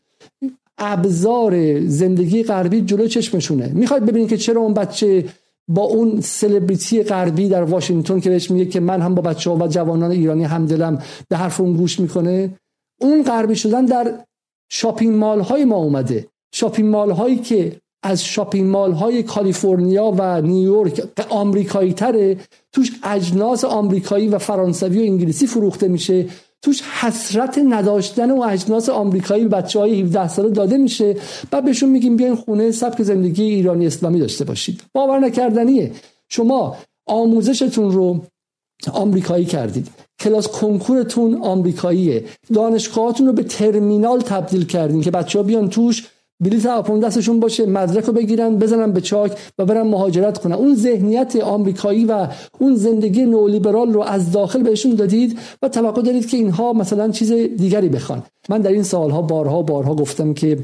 ابزار 0.79 1.81
زندگی 1.87 2.43
غربی 2.43 2.81
جلو 2.81 3.07
چشمشونه. 3.07 3.73
می‌خواید 3.75 4.07
ببینید 4.07 4.29
که 4.29 4.37
چرا 4.37 4.61
اون 4.61 4.75
بچه 4.75 5.25
با 5.69 5.83
اون 5.83 6.21
سلبریتی 6.21 7.03
غربی 7.03 7.49
در 7.49 7.63
واشنگتن 7.63 8.21
که 8.21 8.31
بهش 8.31 8.51
میگه 8.51 8.67
که 8.67 8.81
من 8.81 9.01
هم 9.01 9.15
با 9.15 9.23
بچه 9.23 9.51
ها 9.51 9.57
و 9.57 9.69
جوانان 9.69 10.11
ایرانی 10.11 10.45
همدلم 10.45 11.03
به 11.29 11.37
حرف 11.37 11.61
اون 11.61 11.73
گوش 11.77 12.01
می‌کنه؟ 12.01 12.55
اون 13.01 13.23
غربی 13.23 13.57
شدن 13.57 13.85
در 13.85 14.25
shopping 14.71 15.17
mall 15.17 15.41
های 15.41 15.65
ما 15.65 15.77
اومده. 15.77 16.27
shopping 16.55 16.89
mall 16.91 17.11
هایی 17.11 17.39
که 17.39 17.81
از 18.03 18.25
shopping 18.25 18.71
mall 18.71 18.93
های 18.93 19.23
کالیفرنیا 19.23 20.15
و 20.19 20.41
نیویورک 20.41 21.03
آمریکایی 21.31 21.93
تره 21.93 22.37
توش 22.73 22.93
اجناس 23.05 23.65
آمریکایی 23.65 24.29
و 24.29 24.39
فرانسوی 24.39 24.99
و 24.99 25.03
انگلیسی 25.03 25.47
فروخته 25.47 25.89
میشه. 25.89 26.27
توش 26.63 26.83
حسرت 26.83 27.61
نداشتن 27.69 28.31
و 28.31 28.41
اجناس 28.43 28.89
آمریکایی 28.89 29.43
به 29.43 29.49
بچه 29.49 29.79
های 29.79 30.01
17 30.01 30.29
ساله 30.29 30.51
داده 30.51 30.77
میشه. 30.77 31.17
بعد 31.51 31.65
بهشون 31.65 31.89
میگیم 31.89 32.17
بیاین 32.17 32.35
خونه 32.35 32.71
سبک 32.71 33.03
زندگی 33.03 33.43
ایرانی 33.43 33.87
اسلامی 33.87 34.21
داشته 34.21 34.45
باشید. 34.45 34.83
باور 34.93 35.19
نکردنیه. 35.19 35.93
شما 36.29 36.77
آموزشتون 37.07 37.93
رو 37.93 38.21
آمریکایی 38.93 39.45
کردید. 39.45 39.89
کلاس 40.19 40.49
کنکورتون 40.49 41.43
آمریکاییه. 41.43 42.25
دانشگاهاتون 42.55 43.27
رو 43.27 43.33
به 43.33 43.43
ترمینال 43.43 44.21
تبدیل 44.21 44.67
کردین 44.67 45.01
که 45.01 45.11
بچه 45.11 45.39
ها 45.39 45.43
بیان 45.43 45.69
توش 45.69 46.09
بلیط 46.41 46.67
هواپیما 46.67 46.99
دستشون 46.99 47.41
باشه 47.41 47.67
مدرک 47.67 48.05
رو 48.05 48.13
بگیرن 48.13 48.57
بزنن 48.57 48.93
به 48.93 49.01
چاک 49.01 49.39
و 49.59 49.65
برن 49.65 49.83
مهاجرت 49.83 50.39
کنن. 50.39 50.53
اون 50.53 50.75
ذهنیت 50.75 51.37
آمریکایی 51.37 52.05
و 52.05 52.29
اون 52.59 52.75
زندگی 52.75 53.23
نولیبرال 53.23 53.93
رو 53.93 54.01
از 54.01 54.33
داخل 54.33 54.63
بهشون 54.63 54.95
دادید 54.95 55.39
و 55.63 55.69
توقع 55.69 56.03
دارید 56.03 56.29
که 56.29 56.37
اینها 56.37 56.73
مثلا 56.73 57.11
چیز 57.11 57.33
دیگری 57.33 57.89
بخوان. 57.89 58.23
من 58.49 58.61
در 58.61 58.71
این 58.71 58.83
سالها 58.83 59.23
بارها 59.23 59.63
بارها 59.63 59.95
گفتم 59.95 60.35
که 60.35 60.59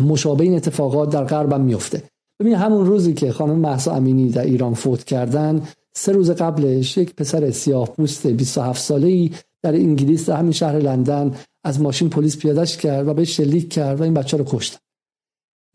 مشابه 0.00 0.44
این 0.44 0.54
اتفاقات 0.54 1.10
در 1.10 1.24
غرب 1.24 1.52
هم 1.52 1.60
میفته 1.60 2.02
ببین 2.40 2.54
همون 2.54 2.86
روزی 2.86 3.14
که 3.14 3.32
خانم 3.32 3.58
محسا 3.58 3.92
امینی 3.92 4.28
در 4.28 4.44
ایران 4.44 4.74
فوت 4.74 5.04
کردن 5.04 5.62
سه 5.94 6.12
روز 6.12 6.30
قبلش 6.30 6.96
یک 6.96 7.14
پسر 7.14 7.50
سیاه 7.50 7.88
پوست 7.88 8.26
27 8.26 8.82
ساله 8.82 9.08
ای 9.08 9.30
در 9.62 9.74
انگلیس 9.74 10.28
در 10.28 10.36
همین 10.36 10.52
شهر 10.52 10.78
لندن 10.78 11.34
از 11.64 11.80
ماشین 11.80 12.10
پلیس 12.10 12.38
پیادش 12.38 12.76
کرد 12.76 13.08
و 13.08 13.14
به 13.14 13.24
شلیک 13.24 13.72
کرد 13.72 14.00
و 14.00 14.02
این 14.02 14.14
بچه 14.14 14.36
رو 14.36 14.44
کشت 14.48 14.78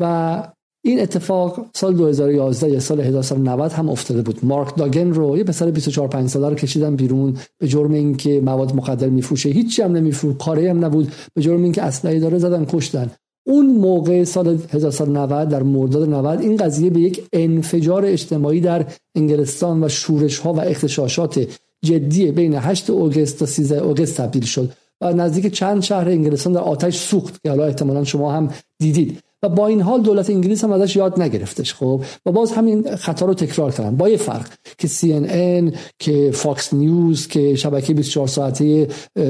و 0.01 0.43
این 0.83 1.01
اتفاق 1.01 1.65
سال 1.73 1.93
2011 1.95 2.71
یا 2.71 2.79
سال 2.79 3.01
1990 3.01 3.71
هم 3.71 3.89
افتاده 3.89 4.21
بود. 4.21 4.39
مارک 4.43 4.75
داگن 4.75 5.09
رو 5.13 5.37
یه 5.37 5.43
پسر 5.43 5.71
24 5.71 6.07
5 6.07 6.29
ساله 6.29 6.49
رو 6.49 6.55
کشیدن 6.55 6.95
بیرون 6.95 7.37
به 7.57 7.67
جرم 7.67 7.93
اینکه 7.93 8.41
مواد 8.41 8.75
مخدر 8.75 9.09
میفروشه. 9.09 9.49
هیچی 9.49 9.81
هم 9.81 9.91
نمیفروشه 9.91 10.37
کاری 10.37 10.67
هم 10.67 10.85
نبود. 10.85 11.11
به 11.33 11.41
جرم 11.41 11.63
اینکه 11.63 11.81
اسلحه 11.81 12.19
داره 12.19 12.37
زدن 12.37 12.65
کشتن. 12.65 13.11
اون 13.47 13.65
موقع 13.65 14.23
سال 14.23 14.57
1990 14.69 15.49
در 15.49 15.63
مرداد 15.63 16.09
90 16.09 16.41
این 16.41 16.57
قضیه 16.57 16.89
به 16.89 16.99
یک 16.99 17.23
انفجار 17.33 18.05
اجتماعی 18.05 18.61
در 18.61 18.85
انگلستان 19.15 19.83
و 19.83 19.89
شورش 19.89 20.39
ها 20.39 20.53
و 20.53 20.59
اغتشاشات 20.59 21.47
جدی 21.85 22.31
بین 22.31 22.55
8 22.55 22.89
August 22.89 23.39
تا 23.39 23.45
13 23.45 23.77
August 23.77 24.17
تبدیل 24.17 24.43
شد 24.43 24.71
و 25.01 25.13
نزدیک 25.13 25.53
چند 25.53 25.83
شهر 25.83 26.09
انگلستان 26.09 26.53
در 26.53 26.59
آتش 26.59 26.97
سوخت 26.97 27.41
که 27.43 27.49
حالا 27.49 27.65
احتمالا 27.65 28.03
شما 28.03 28.31
هم 28.31 28.49
دیدید. 28.79 29.19
و 29.43 29.49
با 29.49 29.67
این 29.67 29.81
حال 29.81 30.01
دولت 30.01 30.29
انگلیس 30.29 30.63
هم 30.63 30.71
ازش 30.71 30.95
یاد 30.95 31.21
نگرفتش 31.21 31.73
خب؟ 31.73 32.01
و 32.25 32.31
باز 32.31 32.51
همین 32.51 32.95
خطا 32.95 33.25
رو 33.25 33.33
تکرار 33.33 33.71
کردن. 33.71 33.97
با 33.97 34.09
یه 34.09 34.17
فرق 34.17 34.47
که 34.77 34.87
CNN 34.87 35.75
که 35.99 36.31
فاکس 36.33 36.73
نیوز 36.73 37.27
که 37.27 37.55
شبکه 37.55 37.93
24 37.93 38.27
ساعته 38.27 38.87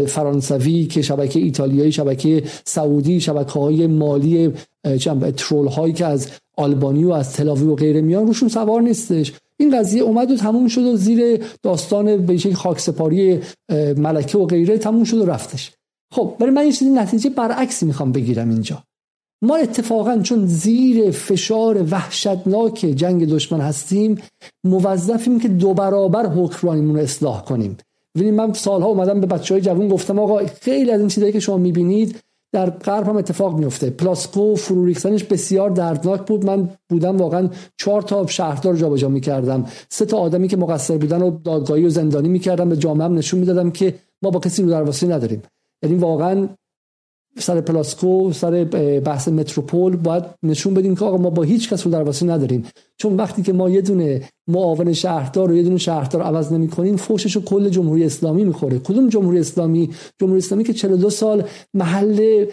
فرانسوی 0.07 0.85
که 0.85 1.01
شبکه 1.01 1.39
ایتالیایی 1.39 1.91
شبکه 1.91 2.43
سعودی 2.65 3.21
شبکه 3.21 3.59
های 3.59 3.87
مالی 3.87 4.53
ترول 5.37 5.67
هایی 5.67 5.93
که 5.93 6.05
از 6.05 6.27
آلبانی 6.57 7.03
و 7.03 7.11
از 7.11 7.33
تلاوی 7.33 7.67
و 7.67 7.75
غیره 7.75 8.01
میان 8.01 8.27
روشون 8.27 8.49
سوار 8.49 8.81
نیستش. 8.81 9.33
این 9.57 9.79
قضیه 9.79 10.01
اومد 10.01 10.31
و 10.31 10.35
تموم 10.35 10.67
شد 10.67 10.81
و 10.81 10.95
زیر 10.95 11.43
داستان 11.63 12.25
به 12.25 12.37
خاک 12.37 12.53
خاکسپاری 12.53 13.39
ملکه 13.97 14.37
و 14.37 14.45
غیره 14.45 14.77
تموم 14.77 15.03
شد 15.03 15.17
و 15.17 15.25
رفتش. 15.25 15.71
خب 16.13 16.35
برای 16.39 16.51
من 16.51 16.65
یه 16.65 16.71
چیزی 16.71 16.91
نتیجه 16.91 17.29
برعکسی 17.29 17.85
می‌خوام 17.85 18.11
بگیرم 18.11 18.49
اینجا. 18.49 18.83
ما 19.41 19.55
اتفاقا 19.55 20.19
چون 20.23 20.45
زیر 20.45 21.11
فشار 21.11 21.85
وحشتناک 21.91 22.73
جنگ 22.95 23.29
دشمن 23.29 23.61
هستیم 23.61 24.17
موظفیم 24.63 25.39
که 25.39 25.47
دو 25.47 25.73
برابر 25.73 26.25
حکمرانیمون 26.25 26.95
رو 26.95 27.01
اصلاح 27.01 27.45
کنیم. 27.45 27.77
ببینید 28.15 28.33
من 28.33 28.53
سالها 28.53 28.89
اومدم 28.89 29.21
به 29.21 29.27
بچه 29.27 29.53
های 29.53 29.61
جوون 29.61 29.87
گفتم 29.87 30.19
آقا 30.19 30.41
خیلی 30.61 30.91
از 30.91 30.99
این 30.99 31.09
چیزایی 31.09 31.33
که 31.33 31.39
شما 31.39 31.57
می‌بینید 31.57 32.19
در 32.53 32.69
غرب 32.69 33.07
هم 33.07 33.17
اتفاق 33.17 33.57
میفته 33.57 33.89
پلاسکو 33.89 34.55
فرو 34.55 34.85
ریختنش 34.85 35.23
بسیار 35.23 35.69
دردناک 35.69 36.27
بود. 36.27 36.45
من 36.45 36.69
بودم 36.89 37.17
واقعا 37.17 37.49
چهار 37.77 38.01
تا 38.01 38.27
شهردار 38.27 38.75
جابجا 38.75 39.09
می‌کردم. 39.09 39.65
سه 39.89 40.05
تا 40.05 40.17
آدمی 40.17 40.47
که 40.47 40.57
مقصر 40.57 40.97
بودن 40.97 41.21
و 41.21 41.37
دادگاهی 41.43 41.85
و 41.85 41.89
زندانی 41.89 42.29
می‌کردم 42.29 42.69
به 42.69 42.77
جامعه 42.77 43.07
نشون 43.07 43.39
می‌دادم 43.39 43.71
که 43.71 43.95
ما 44.21 44.29
با 44.29 44.39
کسی 44.39 44.63
رو 44.63 44.69
درواسی 44.69 45.07
نداریم. 45.07 45.41
یعنی 45.83 45.95
واقعا 45.95 46.47
سر 47.37 47.61
پلاسکو 47.61 48.33
سر 48.33 48.63
بحث 49.05 49.27
متروپول 49.27 49.95
باید 49.95 50.23
نشون 50.43 50.73
بدیم 50.73 50.95
که 50.95 51.05
آقا 51.05 51.17
ما 51.17 51.29
با 51.29 51.43
هیچ 51.43 51.69
کس 51.69 51.85
رو 51.85 51.91
درواسی 51.91 52.25
نداریم. 52.25 52.65
چون 52.97 53.15
وقتی 53.15 53.41
که 53.41 53.53
ما 53.53 53.69
یه 53.69 53.81
دونه 53.81 54.29
معاون 54.47 54.93
شهردار 54.93 55.49
رو 55.49 55.55
یه 55.55 55.63
دونه 55.63 55.77
شهردار 55.77 56.21
عوض 56.21 56.53
نمی 56.53 56.67
کنیم 56.67 56.95
فوشش 56.95 57.35
رو 57.35 57.41
کل 57.41 57.69
جمهوری 57.69 58.03
اسلامی 58.05 58.43
می‌خوره. 58.43 58.79
کدوم 58.79 59.09
جمهوری 59.09 59.39
اسلامی؟ 59.39 59.89
جمهوری 60.21 60.37
اسلامی 60.37 60.63
که 60.63 60.73
42 60.73 61.09
سال 61.09 61.43
محل 61.73 62.45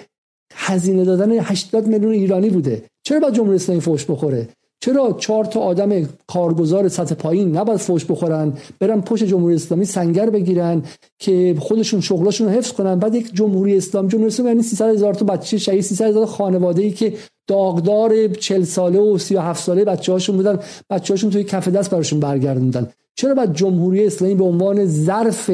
هزینه 0.54 1.04
دادن 1.04 1.32
80 1.32 1.86
میلیون 1.86 2.12
ایرانی 2.12 2.50
بوده. 2.50 2.82
چرا 3.02 3.20
باید 3.20 3.34
جمهوری 3.34 3.56
اسلامی 3.56 3.80
فوش 3.80 4.10
بخوره؟ 4.10 4.48
چرا 4.80 5.12
چهار 5.12 5.44
تا 5.44 5.60
آدم 5.60 6.08
کارگزار 6.26 6.88
سطح 6.88 7.14
پایین 7.14 7.56
نباید 7.56 7.78
فوش 7.78 8.04
بخورن 8.04 8.52
برن 8.78 9.00
پشت 9.00 9.24
جمهوری 9.24 9.54
اسلامی 9.54 9.84
سنگر 9.84 10.30
بگیرن 10.30 10.82
که 11.18 11.56
خودشون 11.58 12.00
شغلاشون 12.00 12.46
رو 12.46 12.52
حفظ 12.52 12.72
کنن؟ 12.72 12.98
بعد 12.98 13.14
یک 13.14 13.34
جمهوری 13.34 13.76
اسلام 13.76 14.08
جمهوری 14.08 14.26
اسلامی 14.26 14.50
یعنی 14.50 14.62
300 14.62 14.94
هزار 14.94 15.14
تا 15.14 15.24
بچه 15.24 15.58
شهید 15.58 15.80
300 15.80 16.06
هزار 16.06 16.26
خانواده 16.26 16.82
ای 16.82 16.90
که 16.90 17.12
داغدار 17.46 18.28
40 18.28 18.64
ساله 18.64 18.98
و 18.98 19.18
37 19.18 19.64
ساله 19.64 19.84
بچه 19.84 20.12
هاشون 20.12 20.36
بودن 20.36 20.58
بچه 20.90 21.14
هاشون 21.14 21.30
توی 21.30 21.44
کف 21.44 21.68
دست 21.68 21.90
براشون 21.90 22.20
برگردوندن. 22.20 22.88
چرا 23.14 23.34
باید 23.34 23.52
جمهوری 23.52 24.06
اسلامی 24.06 24.34
به 24.34 24.44
عنوان 24.44 24.86
ظرف 24.86 25.50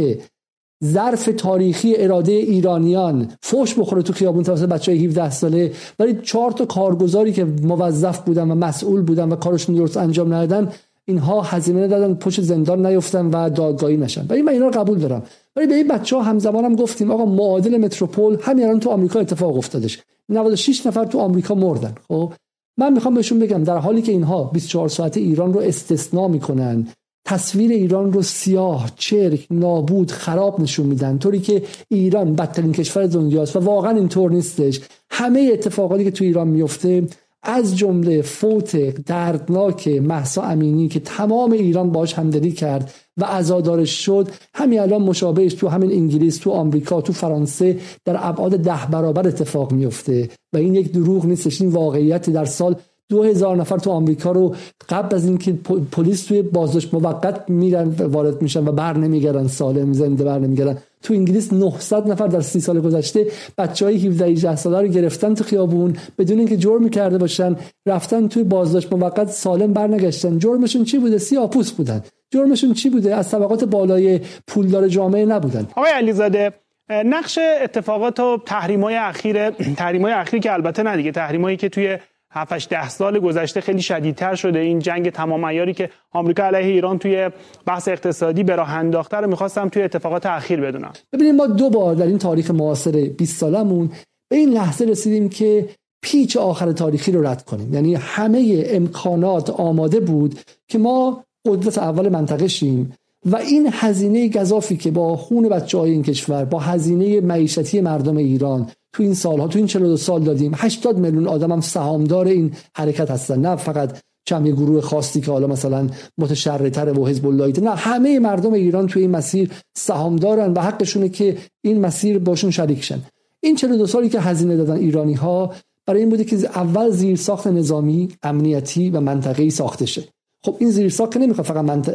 ظرف 0.84 1.28
تاریخی 1.36 1.94
اراده 1.96 2.32
ایرانیان. 2.32 3.28
فوش 3.42 3.78
بخوره 3.78 4.02
تو 4.02 4.12
خیابون 4.12 4.42
توسط 4.42 4.68
بچه 4.68 4.92
های 4.92 5.04
17 5.04 5.30
ساله. 5.30 5.72
ولی 5.98 6.18
چهار 6.22 6.50
تا 6.50 6.64
کارگزاری 6.64 7.32
که 7.32 7.44
موظف 7.44 8.18
بودن 8.18 8.50
و 8.50 8.54
مسئول 8.54 9.02
بودن 9.02 9.28
و 9.28 9.36
کارشون 9.36 9.74
درست 9.74 9.96
انجام 9.96 10.34
ندادن 10.34 10.68
اینها 11.04 11.40
هزینه 11.40 11.88
دادن 11.88 12.14
پشت 12.14 12.40
زندان 12.40 12.86
نیفتن 12.86 13.26
و 13.26 13.50
دادگاهی 13.50 13.96
نشن. 13.96 14.26
ولی 14.28 14.42
من 14.42 14.52
اینا 14.52 14.66
رو 14.66 14.80
قبول 14.80 14.98
دارم. 14.98 15.22
ولی 15.56 15.66
به 15.66 15.74
این 15.74 15.88
بچه 15.88 16.16
ها 16.16 16.22
همزمان 16.22 16.64
هم 16.64 16.76
گفتیم 16.76 17.10
آقا 17.10 17.24
معادل 17.24 17.76
متروپول 17.76 18.36
همین 18.42 18.64
الان 18.64 18.80
تو 18.80 18.90
آمریکا 18.90 19.20
اتفاق 19.20 19.56
افتادش. 19.56 20.02
96 20.28 20.86
نفر 20.86 21.04
تو 21.04 21.18
آمریکا 21.18 21.54
مردن. 21.54 21.94
خب 22.08 22.32
من 22.78 22.92
می‌خوام 22.92 23.14
بهشون 23.14 23.38
بگم 23.38 23.64
در 23.64 23.78
حالی 23.78 24.02
که 24.02 24.12
اینها 24.12 24.44
24 24.44 24.88
ساعته 24.88 25.20
ایران 25.20 25.52
رو 25.52 25.60
استثنا 25.60 26.28
می‌کنن 26.28 26.86
تصویر 27.24 27.70
ایران 27.70 28.12
رو 28.12 28.22
سیاه 28.22 28.90
چرک 28.96 29.46
نابود 29.50 30.10
خراب 30.10 30.60
نشون 30.60 30.86
میدن. 30.86 31.18
طوری 31.18 31.40
که 31.40 31.62
ایران 31.88 32.34
بدترین 32.34 32.72
کشور 32.72 33.06
دنیاست 33.06 33.56
و 33.56 33.60
واقعا 33.60 33.96
اینطور 33.96 34.30
نیستش. 34.30 34.80
همه 35.10 35.50
اتفاقاتی 35.52 36.04
که 36.04 36.10
تو 36.10 36.24
ایران 36.24 36.48
میفته 36.48 37.06
از 37.44 37.76
جمله 37.76 38.22
فوت 38.22 38.76
دردناک 39.06 39.88
محسا 39.88 40.42
امینی 40.42 40.88
که 40.88 41.00
تمام 41.00 41.52
ایران 41.52 41.92
باش 41.92 42.14
همدلی 42.14 42.52
کرد 42.52 42.94
و 43.16 43.24
عزادارش 43.24 44.04
شد 44.04 44.28
همین 44.54 44.80
الان 44.80 45.02
مشابهش 45.02 45.54
تو 45.54 45.68
همین 45.68 45.92
انگلیس 45.92 46.38
تو 46.38 46.50
آمریکا 46.50 47.00
تو 47.00 47.12
فرانسه 47.12 47.78
در 48.04 48.16
ابعاد 48.18 48.56
ده 48.56 48.86
برابر 48.90 49.28
اتفاق 49.28 49.72
میفته. 49.72 50.28
و 50.52 50.56
این 50.56 50.74
یک 50.74 50.92
دروغ 50.92 51.26
نیستش 51.26 51.60
این 51.60 51.70
واقعیت 51.70 52.30
در 52.30 52.44
سال 52.44 52.76
دو 53.08 53.22
هزار 53.22 53.56
نفر 53.56 53.78
تو 53.78 53.90
آمریکا 53.90 54.32
رو 54.32 54.54
قبل 54.88 55.16
از 55.16 55.24
اینکه 55.24 55.52
پلیس 55.92 56.24
توی 56.24 56.42
بازداشت 56.42 56.94
موقت 56.94 57.50
میرن 57.50 57.88
وارد 57.88 58.42
میشن 58.42 58.68
و 58.68 58.72
بر 58.72 58.96
نمیگردن 58.96 59.46
سالم 59.46 59.92
زنده 59.92 60.24
بر 60.24 60.38
نمیگردن. 60.38 60.78
تو 61.02 61.14
انگلیس 61.14 61.52
900 61.52 62.10
نفر 62.10 62.26
در 62.26 62.40
سی 62.40 62.60
سال 62.60 62.80
گذشته 62.80 63.26
بچه 63.58 63.84
های 63.84 64.06
17 64.06 64.26
18 64.26 64.56
ساله 64.56 64.80
رو 64.80 64.88
گرفتن 64.88 65.34
تو 65.34 65.44
خیابون 65.44 65.96
بدون 66.18 66.38
اینکه 66.38 66.56
جرم 66.56 66.88
کرده 66.88 67.18
باشن. 67.18 67.56
رفتن 67.86 68.28
توی 68.28 68.44
بازداشت 68.44 68.92
موقت 68.92 69.28
سالم 69.28 69.72
برنگشتن 69.72 70.38
جرمشون 70.38 70.84
چی 70.84 70.98
بوده؟ 70.98 71.18
سیاپوس 71.18 71.72
بودن. 71.72 72.02
جرمشون 72.30 72.72
چی 72.72 72.90
بوده؟ 72.90 73.14
از 73.14 73.30
طبقات 73.30 73.64
بالای 73.64 74.20
پولدار 74.46 74.88
جامعه 74.88 75.26
نبودن. 75.26 75.68
آقای 75.76 75.90
علیزاده 75.90 76.52
نقش 76.90 77.38
اتفاقات 77.62 78.20
و 78.20 78.38
تحریم 78.46 78.84
های 78.84 78.96
اخیر 78.96 79.50
تحریم 79.50 80.02
های 80.02 80.12
اخیر 80.12 80.40
که 80.40 80.52
البته 80.52 80.82
نه 80.82 80.96
دیگه 80.96 81.12
تحریمایی 81.12 81.56
که 81.56 81.68
توی 81.68 81.98
7 82.34 82.68
ده 82.68 82.88
سال 82.88 83.18
گذشته 83.18 83.60
خیلی 83.60 83.82
شدیدتر 83.82 84.34
شده. 84.34 84.58
این 84.58 84.78
جنگ 84.78 85.10
تمام 85.10 85.46
عیاری 85.46 85.74
که 85.74 85.90
آمریکا 86.12 86.42
علیه 86.42 86.72
ایران 86.72 86.98
توی 86.98 87.30
بحث 87.66 87.88
اقتصادی 87.88 88.42
به 88.42 88.56
راه 88.56 88.70
انداخته 88.70 89.16
رو 89.16 89.30
می‌خواستم 89.30 89.68
توی 89.68 89.82
اتفاقات 89.82 90.26
اخیر 90.26 90.60
بدونم. 90.60 90.92
ببینید 91.12 91.34
ما 91.34 91.46
دو 91.46 91.70
بار 91.70 91.94
در 91.94 92.06
این 92.06 92.18
تاریخ 92.18 92.50
معاصر 92.50 93.10
20 93.18 93.36
سالمون 93.36 93.90
به 94.28 94.36
این 94.36 94.50
لحظه 94.50 94.84
رسیدیم 94.84 95.28
که 95.28 95.68
پیچ 96.02 96.36
آخر 96.36 96.72
تاریخی 96.72 97.12
رو 97.12 97.26
رد 97.26 97.44
کنیم. 97.44 97.74
یعنی 97.74 97.94
همه 97.94 98.64
امکانات 98.66 99.50
آماده 99.50 100.00
بود 100.00 100.38
که 100.68 100.78
ما 100.78 101.24
قدرت 101.46 101.78
اول 101.78 102.08
منطقه 102.08 102.48
شیم 102.48 102.92
و 103.26 103.36
این 103.36 103.68
هزینه 103.72 104.28
گذافی 104.28 104.76
که 104.76 104.90
با 104.90 105.16
خون 105.16 105.48
بچه 105.48 105.78
های 105.78 105.90
این 105.90 106.02
کشور 106.02 106.44
با 106.44 106.58
هزینه 106.58 107.20
معیشتی 107.20 107.80
مردم 107.80 108.16
ایران 108.16 108.70
تو 108.94 109.02
این 109.02 109.14
سالها 109.14 109.48
تو 109.48 109.58
این 109.58 109.66
42 109.66 109.96
سال 109.96 110.22
دادیم 110.22 110.52
80 110.54 110.98
میلیون 110.98 111.28
آدم 111.28 111.52
هم 111.52 111.60
سهامدار 111.60 112.26
این 112.26 112.52
حرکت 112.76 113.10
هستن. 113.10 113.40
نه 113.40 113.56
فقط 113.56 113.98
چند 114.24 114.48
گروه 114.48 114.80
خاصی 114.80 115.20
که 115.20 115.30
حالا 115.30 115.46
مثلا 115.46 115.88
متشرعتر 116.18 116.98
و 116.98 117.06
حزب 117.06 117.26
الله 117.26 117.60
نه 117.60 117.70
همه 117.70 118.18
مردم 118.18 118.52
ایران 118.52 118.86
توی 118.86 119.02
این 119.02 119.10
مسیر 119.10 119.50
سهامدارن 119.76 120.52
و 120.52 120.60
حقشونه 120.60 121.08
که 121.08 121.36
این 121.62 121.80
مسیر 121.80 122.18
باشون 122.18 122.50
شریک 122.50 122.84
شن. 122.84 123.00
این 123.40 123.56
42 123.56 123.86
سالی 123.86 124.08
که 124.08 124.20
هزینه 124.20 124.56
دادن 124.56 124.76
ایرانی 124.76 125.14
ها 125.14 125.52
برای 125.86 126.00
این 126.00 126.10
بوده 126.10 126.24
که 126.24 126.36
اول 126.36 126.90
زیر 126.90 127.16
ساخت 127.16 127.46
نظامی 127.46 128.08
امنیتی 128.22 128.90
و 128.90 129.00
منطقه‌ای 129.00 129.50
ساخته 129.50 129.86
شه. 129.86 130.04
خب 130.42 130.56
این 130.58 130.70
زیر 130.70 130.88
ساخت 130.88 131.16
نمی‌خواد 131.16 131.46
فقط 131.46 131.88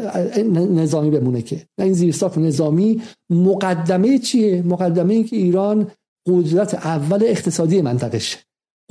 نظامی 0.54 1.10
بمونه 1.10 1.42
که. 1.42 1.62
این 1.78 1.94
زیر 1.94 2.14
ساخت 2.14 2.38
نظامی 2.38 3.02
مقدمه 3.30 4.18
چیه؟ 4.18 4.62
مقدمه 4.62 5.14
این 5.14 5.24
که 5.24 5.36
ایران 5.36 5.88
قدرت 6.30 6.74
اول 6.74 7.24
اقتصادی 7.24 7.82
منطقشه. 7.82 8.38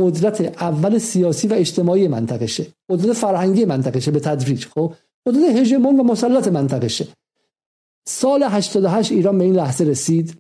قدرت 0.01 0.63
اول 0.63 0.99
سیاسی 0.99 1.49
و 1.49 1.55
اجتماعی 1.55 2.09
منطقشه. 2.09 2.67
قدرت 2.91 3.13
فرهنگی 3.13 3.65
منطقشه 3.65 4.11
به 4.11 4.21
تدریج 4.21 4.67
خب؟ 4.67 4.93
قدرت 5.27 5.57
هژمون 5.57 6.01
و 6.01 6.03
مسلط 6.03 6.49
منطقشه. 6.49 7.09
سال 8.09 8.43
88 8.43 9.13
ایران 9.13 9.39
به 9.39 9.45
این 9.45 9.57
لحظه 9.57 9.85
رسید 9.85 10.37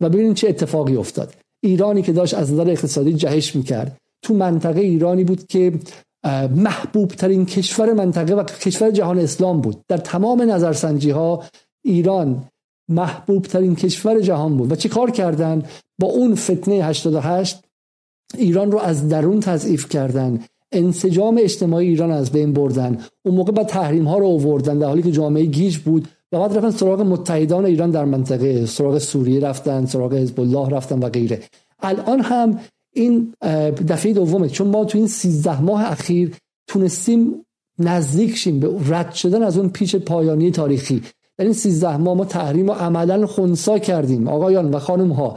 و 0.00 0.08
ببینید 0.08 0.36
چه 0.36 0.48
اتفاقی 0.48 0.96
افتاد. 0.96 1.34
ایرانی 1.62 2.02
که 2.02 2.12
داشت 2.12 2.34
از 2.34 2.52
نظر 2.52 2.70
اقتصادی 2.70 3.12
جهش 3.12 3.56
می‌کرد. 3.56 3.96
تو 4.22 4.34
منطقه 4.34 4.80
ایرانی 4.80 5.24
بود 5.24 5.46
که 5.46 5.72
محبوب 6.56 7.08
ترین 7.08 7.46
کشور 7.46 7.92
منطقه 7.92 8.34
و 8.34 8.42
کشور 8.42 8.90
جهان 8.90 9.18
اسلام 9.18 9.60
بود. 9.60 9.80
در 9.88 9.96
تمام 9.96 10.42
نظرسنجی 10.42 11.10
ها 11.10 11.44
ایران 11.84 12.44
محبوب 12.88 13.44
ترین 13.44 13.76
کشور 13.76 14.20
جهان 14.20 14.56
بود. 14.56 14.72
و 14.72 14.76
چه 14.76 14.88
کار 14.88 15.10
کردن؟ 15.10 15.62
با 15.98 16.08
اون 16.08 16.34
فتنه 16.34 16.74
88 16.74 17.64
ایران 18.38 18.72
رو 18.72 18.78
از 18.78 19.08
درون 19.08 19.40
تضعیف 19.40 19.88
کردن. 19.88 20.40
انسجام 20.72 21.38
اجتماعی 21.42 21.88
ایران 21.88 22.10
از 22.10 22.32
بین 22.32 22.52
بردن. 22.52 22.98
اون 23.24 23.34
موقع 23.34 23.52
با 23.52 23.64
تحریم 23.64 24.08
ها 24.08 24.18
رو 24.18 24.26
آوردن 24.26 24.78
در 24.78 24.86
حالی 24.86 25.02
که 25.02 25.10
جامعه 25.10 25.44
گیج 25.44 25.78
بود 25.78 26.08
و 26.32 26.38
بعد 26.38 26.56
رفتن 26.56 26.70
سراغ 26.70 27.00
متحدان 27.00 27.64
ایران 27.64 27.90
در 27.90 28.04
منطقه 28.04 28.66
سراغ 28.66 28.98
سوریه 28.98 29.40
رفتن 29.40 29.86
سراغ 29.86 30.14
حزب 30.14 30.40
الله 30.40 30.68
رفتن 30.68 30.98
و 30.98 31.08
غیره. 31.08 31.42
الان 31.82 32.20
هم 32.20 32.58
این 32.94 33.34
دفعه 33.88 34.12
دومه. 34.12 34.48
چون 34.48 34.66
ما 34.66 34.84
تو 34.84 34.98
این 34.98 35.06
13 35.06 35.60
ماه 35.60 35.90
اخیر 35.90 36.36
تونستیم 36.66 37.44
نزدیک 37.78 38.36
شیم 38.36 38.60
به 38.60 38.70
رد 38.88 39.14
شدن 39.14 39.42
از 39.42 39.58
اون 39.58 39.68
پیچ 39.68 39.96
پایانی 39.96 40.50
تاریخی. 40.50 41.02
در 41.38 41.44
این 41.44 41.54
13 41.54 41.96
ماه 41.96 42.16
ما 42.16 42.24
تحریم 42.24 42.66
رو 42.66 42.72
عملا 42.72 43.26
خونسا 43.26 43.78
کردیم. 43.78 44.28
آقایان 44.28 44.70
و 44.70 44.78
خانم 44.78 45.12
ها 45.12 45.34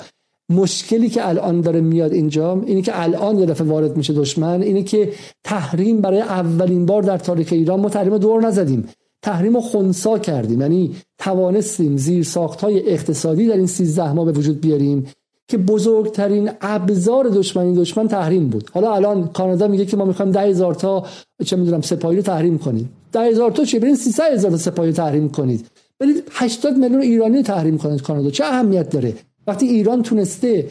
مشکلی 0.51 1.09
که 1.09 1.29
الان 1.29 1.61
داره 1.61 1.81
میاد 1.81 2.13
اینجا 2.13 2.61
اینه 2.65 2.81
که 2.81 3.01
الان 3.03 3.39
یه 3.39 3.45
دفعه 3.45 3.67
وارد 3.67 3.97
میشه 3.97 4.13
دشمن 4.13 4.61
اینه 4.61 4.83
که 4.83 5.09
تحریم 5.43 6.01
برای 6.01 6.21
اولین 6.21 6.85
بار 6.85 7.03
در 7.03 7.17
تاریخ 7.17 7.49
ایران 7.51 7.79
ما 7.79 7.89
تحریم 7.89 8.17
دور 8.17 8.41
نزدیم. 8.41 8.89
تحریم 9.21 9.53
رو 9.53 9.61
خونسا 9.61 10.19
کردیم. 10.19 10.61
یعنی 10.61 10.95
توانستیم 11.17 11.97
زیر 11.97 12.23
ساخت 12.23 12.61
های 12.61 12.89
اقتصادی 12.89 13.47
در 13.47 13.57
این 13.57 13.67
13 13.67 14.11
ماه 14.11 14.25
به 14.25 14.31
وجود 14.31 14.61
بیاریم 14.61 15.07
که 15.47 15.57
بزرگترین 15.57 16.51
ابزار 16.61 17.29
دشمنی 17.29 17.75
دشمن 17.75 18.07
تحریم 18.07 18.47
بود. 18.47 18.69
حالا 18.73 18.93
الان 18.93 19.27
کانادا 19.27 19.67
میگه 19.67 19.85
که 19.85 19.97
ما 19.97 20.05
می‌خوایم 20.05 20.31
10000 20.31 20.75
تا 20.75 21.05
چه 21.45 21.55
می‌دونم 21.55 21.81
سپاهی 21.81 22.15
رو 22.15 22.21
تحریم 22.21 22.57
کنیم. 22.57 22.89
10000 23.11 23.51
تا 23.51 23.65
چه 23.65 23.79
برین 23.79 23.95
300 23.95 24.33
هزار 24.33 24.51
تا 24.51 24.57
سپاهی 24.57 24.91
تحریم 24.91 25.29
کنید. 25.29 25.65
برید 25.99 26.23
80 26.31 26.77
میلیون 26.77 27.01
ایرانی 27.01 27.43
تحریم 27.43 27.77
کنید 27.77 28.01
کانادا. 28.01 28.29
چه 28.29 28.45
اهمیت 28.45 28.89
داره؟ 28.89 29.13
وقتی 29.47 29.65
ایران 29.67 30.03
تونسته 30.03 30.67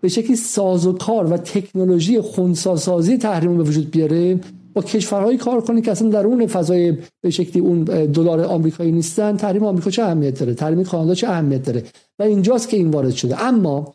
به 0.00 0.08
شکلی 0.08 0.36
سازوکار 0.36 1.32
و 1.32 1.36
تکنولوژی 1.36 2.20
خونساسازی 2.20 3.18
تحریم 3.18 3.56
به 3.56 3.62
وجود 3.62 3.90
بیاره 3.90 4.40
با 4.74 4.82
کشورهایی 4.82 5.38
کار 5.38 5.60
کنه 5.60 5.80
که 5.80 5.90
اصلا 5.90 6.08
در 6.08 6.26
اون 6.26 6.46
فضای 6.46 6.96
به 7.20 7.30
شکلی 7.30 7.62
اون 7.62 7.84
دلار 7.84 8.40
آمریکایی 8.40 8.92
نیستن 8.92 9.36
تحریم 9.36 9.64
آمریکا 9.64 9.90
چه 9.90 10.02
اهمیت 10.02 10.40
داره؟ 10.40 10.54
تحریم 10.54 10.84
کانادا 10.84 11.14
چه 11.14 11.28
اهمیت 11.28 11.62
داره؟ 11.62 11.82
و 12.18 12.22
اینجاست 12.22 12.68
که 12.68 12.76
این 12.76 12.90
وارد 12.90 13.10
شده. 13.10 13.42
اما 13.42 13.94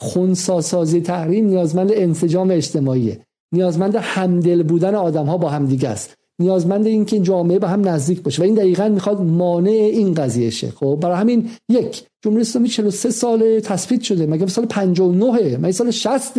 خونساسازی 0.00 1.00
تحریم 1.00 1.46
نیازمند 1.46 1.90
انسجام 1.92 2.50
اجتماعیه. 2.50 3.20
نیازمند 3.52 3.96
همدل 3.96 4.62
بودن 4.62 4.94
آدم 4.94 5.26
ها 5.26 5.38
با 5.38 5.48
همدیگه 5.48 5.88
است. 5.88 6.16
نیازمند 6.40 6.86
این 6.86 7.04
که 7.04 7.18
جامعه 7.18 7.58
به 7.58 7.68
هم 7.68 7.88
نزدیک 7.88 8.22
باشه 8.22 8.42
و 8.42 8.44
این 8.44 8.54
دقیقا 8.54 8.88
می‌خواد 8.88 9.20
مانع 9.20 9.70
این 9.70 10.14
قضیه 10.14 10.50
شه 10.50 10.70
خب 10.70 10.98
برای 11.02 11.16
همین 11.16 11.50
یک 11.68 12.04
جمهوری 12.24 12.42
اسلامی 12.42 12.68
43 12.68 13.10
سال 13.10 13.60
تثبیت 13.60 14.02
شده 14.02 14.26
مگه 14.26 14.46
سال 14.46 14.66
59 14.66 15.58
مگه 15.58 15.72
سال 15.72 15.90
60 15.90 16.34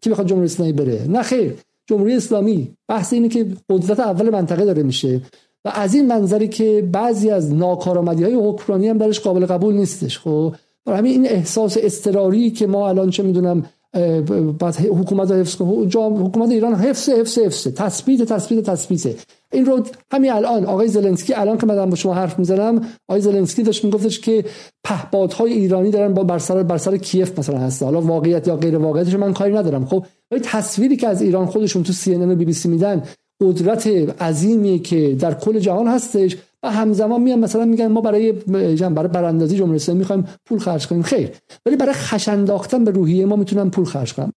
که 0.00 0.10
بخواد 0.10 0.26
جمهوری 0.26 0.46
اسلامی 0.46 0.72
بره؟ 0.72 1.06
نه 1.08 1.22
خیر 1.22 1.54
جمهوری 1.88 2.14
اسلامی 2.14 2.74
بحث 2.88 3.12
اینه 3.12 3.28
که 3.28 3.46
قدرت 3.70 4.00
اول 4.00 4.30
منطقه 4.30 4.64
داره 4.64 4.82
میشه 4.82 5.20
و 5.64 5.70
از 5.74 5.94
این 5.94 6.06
منظری 6.06 6.48
که 6.48 6.88
بعضی 6.92 7.30
از 7.30 7.54
ناکارآمدی 7.54 8.24
های 8.24 8.34
حکمرانی 8.34 8.88
هم 8.88 8.98
درش 8.98 9.20
قابل 9.20 9.46
قبول 9.46 9.74
نیستش. 9.74 10.18
خب 10.18 10.54
برای 10.86 10.98
همین 10.98 11.12
این 11.12 11.26
احساس 11.26 11.76
استراری 11.80 12.50
که 12.50 12.66
ما 12.66 12.88
الان 12.88 13.10
چه 13.10 13.22
می‌دونم 13.22 13.66
بعد 14.58 14.76
حکومت 14.76 15.30
حفظ 15.30 15.60
حکومت 16.00 16.50
ایران 16.50 16.74
حفظ 16.74 17.08
حفظ 17.08 17.38
حفظ 17.38 17.68
تثبیت 17.68 18.22
تثبیت 18.22 18.70
تثبیت. 18.70 19.16
این 19.52 19.66
رو 19.66 19.82
همین 20.12 20.32
الان 20.32 20.64
آقای 20.64 20.88
زلنسکی 20.88 21.34
الان 21.34 21.58
که 21.58 21.66
من 21.66 21.90
با 21.90 21.96
شما 21.96 22.14
حرف 22.14 22.38
می‌زنم 22.38 22.80
آقای 23.08 23.20
زلنسکی 23.20 23.62
داشت 23.62 23.84
میگفتش 23.84 24.20
که 24.20 24.44
پهپادهای 24.84 25.52
ایرانی 25.52 25.90
دارن 25.90 26.14
با 26.14 26.24
بر 26.24 26.38
سر 26.38 26.62
بر 26.62 26.78
سر 26.78 26.96
کیف 26.96 27.38
مثلا 27.38 27.58
هست 27.58 27.82
حالا 27.82 28.00
واقعیت 28.00 28.48
یا 28.48 28.56
غیر 28.56 28.78
واقعیتش 28.78 29.14
من 29.14 29.32
کاری 29.32 29.54
ندارم. 29.54 29.86
خب 29.86 30.06
ولی 30.30 30.40
تصویری 30.40 30.96
که 30.96 31.08
از 31.08 31.22
ایران 31.22 31.46
خودشون 31.46 31.82
تو 31.82 31.92
سی 31.92 32.14
ان 32.14 32.30
و 32.30 32.34
بی 32.34 32.44
بی 32.44 32.52
سی 32.52 32.68
میدن 32.68 33.02
قدرت 33.40 33.86
عظیمی 34.22 34.78
که 34.78 35.16
در 35.20 35.34
کل 35.34 35.58
جهان 35.58 35.88
هستش. 35.88 36.36
و 36.62 36.70
همزمان 36.70 37.22
میان 37.22 37.38
مثلا 37.38 37.64
میگن 37.64 37.86
ما 37.86 38.00
برای 38.00 38.32
برای 38.32 39.08
براندازی 39.08 39.56
جمهوری 39.56 39.76
اسلامی 39.76 39.98
می‌خوایم 39.98 40.24
پول 40.46 40.58
خرج 40.58 40.86
کنیم. 40.86 41.02
خیر. 41.02 41.30
ولی 41.66 41.76
برای 41.76 41.94
خشنداختن 41.94 42.84
به 42.84 42.90
روحیه 42.90 43.26
ما 43.26 43.36
می‌تونن 43.36 43.70
پول 43.70 43.84
خرج 43.84 44.14
کنم. 44.14 44.32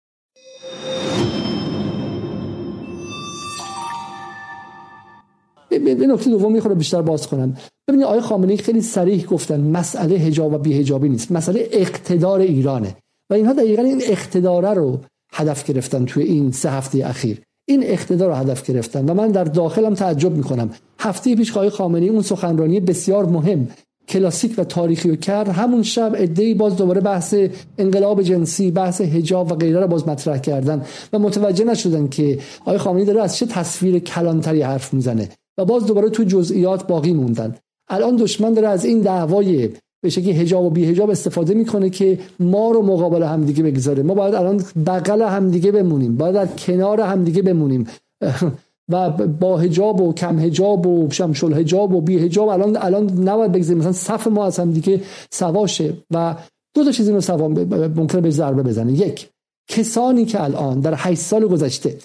به 5.70 6.06
نکته 6.06 6.30
دوم 6.30 6.52
می‌خوره 6.52 6.74
بیشتر 6.74 7.02
باز 7.02 7.26
کنم. 7.26 7.56
ببینید 7.88 8.06
آقای 8.06 8.20
خامنه‌ای 8.20 8.58
خیلی 8.58 8.80
صریح 8.80 9.26
گفتن 9.26 9.60
مسئله 9.60 10.16
حجاب 10.16 10.52
و 10.52 10.58
بیهجابی 10.58 11.08
نیست. 11.08 11.32
مسئله 11.32 11.68
اقتدار 11.72 12.40
ایرانه. 12.40 12.96
و 13.30 13.34
اینها 13.34 13.52
دقیقا 13.52 13.82
این 13.82 14.02
اقتداره 14.04 14.74
رو 14.74 15.00
هدف 15.32 15.64
گرفتن 15.64 16.04
توی 16.04 16.22
این 16.22 16.50
سه 16.50 16.70
هفته 16.70 17.06
اخیر. 17.06 17.42
این 17.68 17.82
اقتدار 17.82 18.28
رو 18.28 18.34
هدف 18.34 18.70
گرفتن 18.70 19.10
و 19.10 19.14
من 19.14 19.28
در 19.28 19.44
داخلم 19.44 19.94
تعجب 19.94 20.32
می‌کنم. 20.32 20.70
هفته 20.98 21.36
پیش 21.36 21.50
آقای 21.50 21.70
خامنه‌ای 21.70 22.08
اون 22.08 22.22
سخنرانی 22.22 22.80
بسیار 22.80 23.26
مهم 23.26 23.68
کلاسیک 24.08 24.54
و 24.58 24.64
تاریخی 24.64 25.08
رو 25.08 25.16
کرد. 25.16 25.48
همون 25.48 25.82
شب 25.82 26.12
ادهی 26.16 26.54
باز 26.54 26.76
دوباره 26.76 27.00
بحث 27.00 27.34
انقلاب 27.78 28.22
جنسی 28.22 28.70
بحث 28.70 29.00
حجاب 29.00 29.52
و 29.52 29.54
غیره 29.54 29.80
رو 29.80 29.86
باز 29.86 30.08
مطرح 30.08 30.38
کردن 30.38 30.82
و 31.12 31.18
متوجه 31.18 31.64
نشدن 31.64 32.08
که 32.08 32.38
آقای 32.60 32.78
خامنه‌ای 32.78 33.06
داره 33.06 33.22
از 33.22 33.36
چه 33.36 33.46
تصویر 33.46 33.98
کلانتری 33.98 34.62
حرف 34.62 34.94
می‌زنه 34.94 35.28
و 35.58 35.64
باز 35.64 35.86
دوباره 35.86 36.10
تو 36.10 36.24
جزئیات 36.24 36.86
باقی 36.86 37.12
موندن. 37.12 37.54
الان 37.88 38.16
دشمن 38.16 38.52
داره 38.52 38.68
از 38.68 38.84
این 38.84 39.00
دعوای 39.00 39.70
به 40.06 40.10
شکلی 40.10 40.32
حجاب 40.32 40.64
و 40.64 40.70
بی 40.70 41.00
استفاده 41.00 41.54
می‌کنه 41.54 41.90
که 41.90 42.18
ما 42.40 42.70
رو 42.70 42.82
مقابل 42.82 43.22
همدیگه 43.22 43.62
بگذاره. 43.62 44.02
ما 44.02 44.14
باید 44.14 44.34
الان 44.34 44.64
بغل 44.86 45.22
همدیگه 45.22 45.72
بمونیم. 45.72 46.16
باید 46.16 46.34
در 46.34 46.46
کنار 46.46 47.00
همدیگه 47.00 47.42
بمونیم. 47.42 47.86
و 48.92 49.10
با 49.10 49.56
حجاب 49.56 50.00
و 50.00 50.12
کم 50.12 50.40
حجاب 50.40 50.86
و 50.86 51.10
شمشل 51.10 51.52
حجاب 51.52 51.94
و 51.94 52.00
بی 52.00 52.18
حجاب 52.18 52.48
الان 52.48 52.76
الان 52.76 53.28
نباید 53.28 53.52
بگذاریم. 53.52 53.78
مثلا 53.78 53.92
صف 53.92 54.26
ما 54.26 54.46
از 54.46 54.58
همدیگه 54.58 55.00
سواشه 55.30 55.94
و 56.10 56.34
دو 56.74 56.84
تا 56.84 56.92
چیزی 56.92 57.12
رو 57.12 57.20
سوا 57.20 57.48
ممکنه 57.48 58.20
به 58.20 58.30
ضربه 58.30 58.62
بزنه. 58.62 58.92
یک 58.92 59.28
کسانی 59.68 60.24
که 60.24 60.42
الان 60.42 60.80
در 60.80 60.94
8 60.96 61.20
سال 61.20 61.46
گذشته 61.46 61.98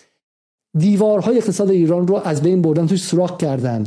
دیوارهای 0.77 1.37
اقتصاد 1.37 1.69
ایران 1.69 2.07
رو 2.07 2.15
از 2.15 2.41
بین 2.41 2.61
بردن 2.61 2.87
توش 2.87 3.01
سوراخ 3.03 3.37
کردن. 3.37 3.83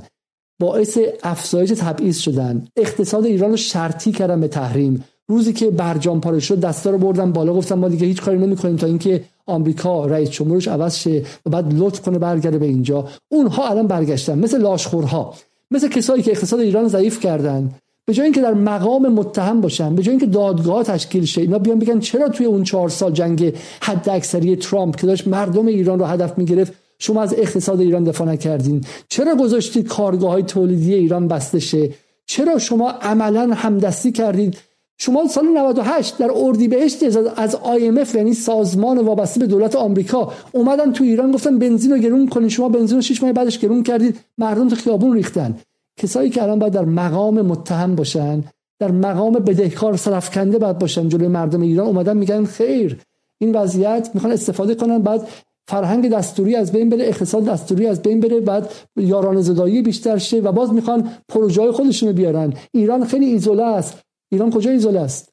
باعث 0.60 0.98
افزایش 1.22 1.70
تبعیض 1.70 2.18
شدن. 2.18 2.66
اقتصاد 2.76 3.24
ایران 3.26 3.50
رو 3.50 3.56
شرطی 3.56 4.12
کردن 4.12 4.40
به 4.40 4.48
تحریم. 4.48 5.04
روزی 5.28 5.52
که 5.52 5.70
برجام 5.70 6.20
پاره 6.20 6.40
شد 6.40 6.60
دستا 6.60 6.90
رو 6.90 6.98
بردن 6.98 7.32
بالا 7.32 7.52
گفتن 7.54 7.74
ما 7.74 7.88
دیگه 7.88 8.06
هیچ 8.06 8.22
کاری 8.22 8.38
نمی‌کنیم 8.38 8.76
تا 8.76 8.86
اینکه 8.86 9.24
آمریکا 9.46 10.06
رئیس 10.06 10.30
جمهورش 10.30 10.68
عوض 10.68 10.96
شه 10.96 11.22
و 11.46 11.50
بعد 11.50 11.74
لطف 11.74 12.00
کنه 12.00 12.18
برگرده 12.18 12.58
به 12.58 12.66
اینجا. 12.66 13.08
اونها 13.28 13.68
الان 13.68 13.86
برگشتن 13.86 14.38
مثل 14.38 14.60
لاشخورها. 14.60 15.34
مثل 15.70 15.88
کسایی 15.88 16.22
که 16.22 16.30
اقتصاد 16.30 16.60
ایران 16.60 16.88
ضعیف 16.88 17.20
کردن. 17.20 17.70
به 18.06 18.14
جای 18.14 18.24
اینکه 18.24 18.40
در 18.40 18.54
مقام 18.54 19.08
متهم 19.08 19.60
باشن 19.60 19.94
به 19.94 20.02
جای 20.02 20.10
اینکه 20.10 20.26
دادگاه 20.26 20.82
تشکیل 20.82 21.24
شه 21.24 21.40
اینا 21.40 21.58
بیان 21.58 21.78
بگن 21.78 22.00
چرا 22.00 22.28
توی 22.28 22.46
اون 22.46 22.64
چهار 22.64 22.88
سال 22.88 23.12
جنگ 23.12 23.52
حد 23.80 24.08
اکثری 24.08 24.56
ترامپ 24.56 24.96
که 24.96 25.06
داشت 25.06 25.28
مردم 25.28 25.66
ایران 25.66 25.98
رو 25.98 26.04
هدف 26.04 26.38
می‌گرفت 26.38 26.72
شما 26.98 27.22
از 27.22 27.35
اقتصاد 27.38 27.80
ایران 27.80 28.04
دفاع 28.04 28.28
نکردین. 28.28 28.85
چرا 29.09 29.35
گذاشتید 29.35 29.88
کارگاه 29.88 30.30
های 30.30 30.42
تولیدی 30.42 30.94
ایران 30.94 31.28
بسته 31.28 31.61
شه؟ 31.61 31.90
چرا 32.26 32.59
شما 32.59 32.90
عملا 32.90 33.54
همدستی 33.54 34.12
کردید 34.12 34.57
شما 34.96 35.28
سال 35.28 35.44
98 35.44 36.18
در 36.18 36.30
اردیبهشت 36.35 37.02
از 37.37 37.57
IMF 37.57 38.14
یعنی 38.14 38.35
سازمان 38.35 38.98
وابسته 38.98 39.40
به 39.40 39.46
دولت 39.46 39.76
آمریکا 39.76 40.33
اومدن 40.52 40.92
تو 40.92 41.04
ایران 41.04 41.33
گفتن 41.33 41.59
بنزین 41.59 41.92
رو 41.92 41.98
گرون 41.98 42.28
کنید 42.28 42.48
شما 42.48 42.68
بنزین 42.68 42.96
رو 42.96 43.02
6 43.02 43.22
ماه 43.22 43.33
بعدش 43.33 43.59
گرون 43.59 43.83
کردید 43.83 44.16
مردم 44.38 44.68
تو 44.68 44.76
خیابون 44.76 45.12
ریختن. 45.12 45.59
کسایی 45.96 46.30
که 46.30 46.42
الان 46.42 46.59
باید 46.59 46.72
در 46.72 46.85
مقام 46.85 47.40
متهم 47.40 47.94
باشن 47.94 48.44
در 48.78 48.90
مقام 48.90 49.33
بدهکار 49.33 49.96
سرفکنده 49.96 50.59
باید 50.59 50.78
باشن 50.78 51.09
جلوی 51.09 51.28
مردم 51.28 51.61
ایران 51.61 51.87
اومدن 51.87 52.16
میگن 52.16 52.44
خیر. 52.44 52.98
این 53.38 53.54
وضعیت 53.54 54.11
می‌خوان 54.14 54.33
استفاده 54.33 54.74
کنن. 54.74 54.98
بعد 54.98 55.28
فرهنگ 55.68 56.11
دستوری 56.11 56.57
از 56.57 56.72
بین 56.72 56.88
بره 56.88 57.05
اقتصاد 57.05 57.44
دستوری 57.44 57.87
از 57.87 58.03
بین 58.03 58.20
بره 58.20 58.40
بعد 58.40 58.72
یاران 58.96 59.40
زدایی 59.40 59.83
بیشتر 59.83 60.18
شه 60.18 60.40
و 60.40 60.53
باز 60.53 60.72
می‌خوان 60.72 61.09
پروژه 61.29 61.72
خودشون 61.72 62.12
بیارن. 62.12 62.53
ایران 62.72 63.05
خیلی 63.05 63.27
ایزوله 63.27 63.62
است. 63.62 63.98
ایران 64.33 64.50
کجا 64.50 64.70
ایزوله 64.70 65.00
است؟ 65.00 65.29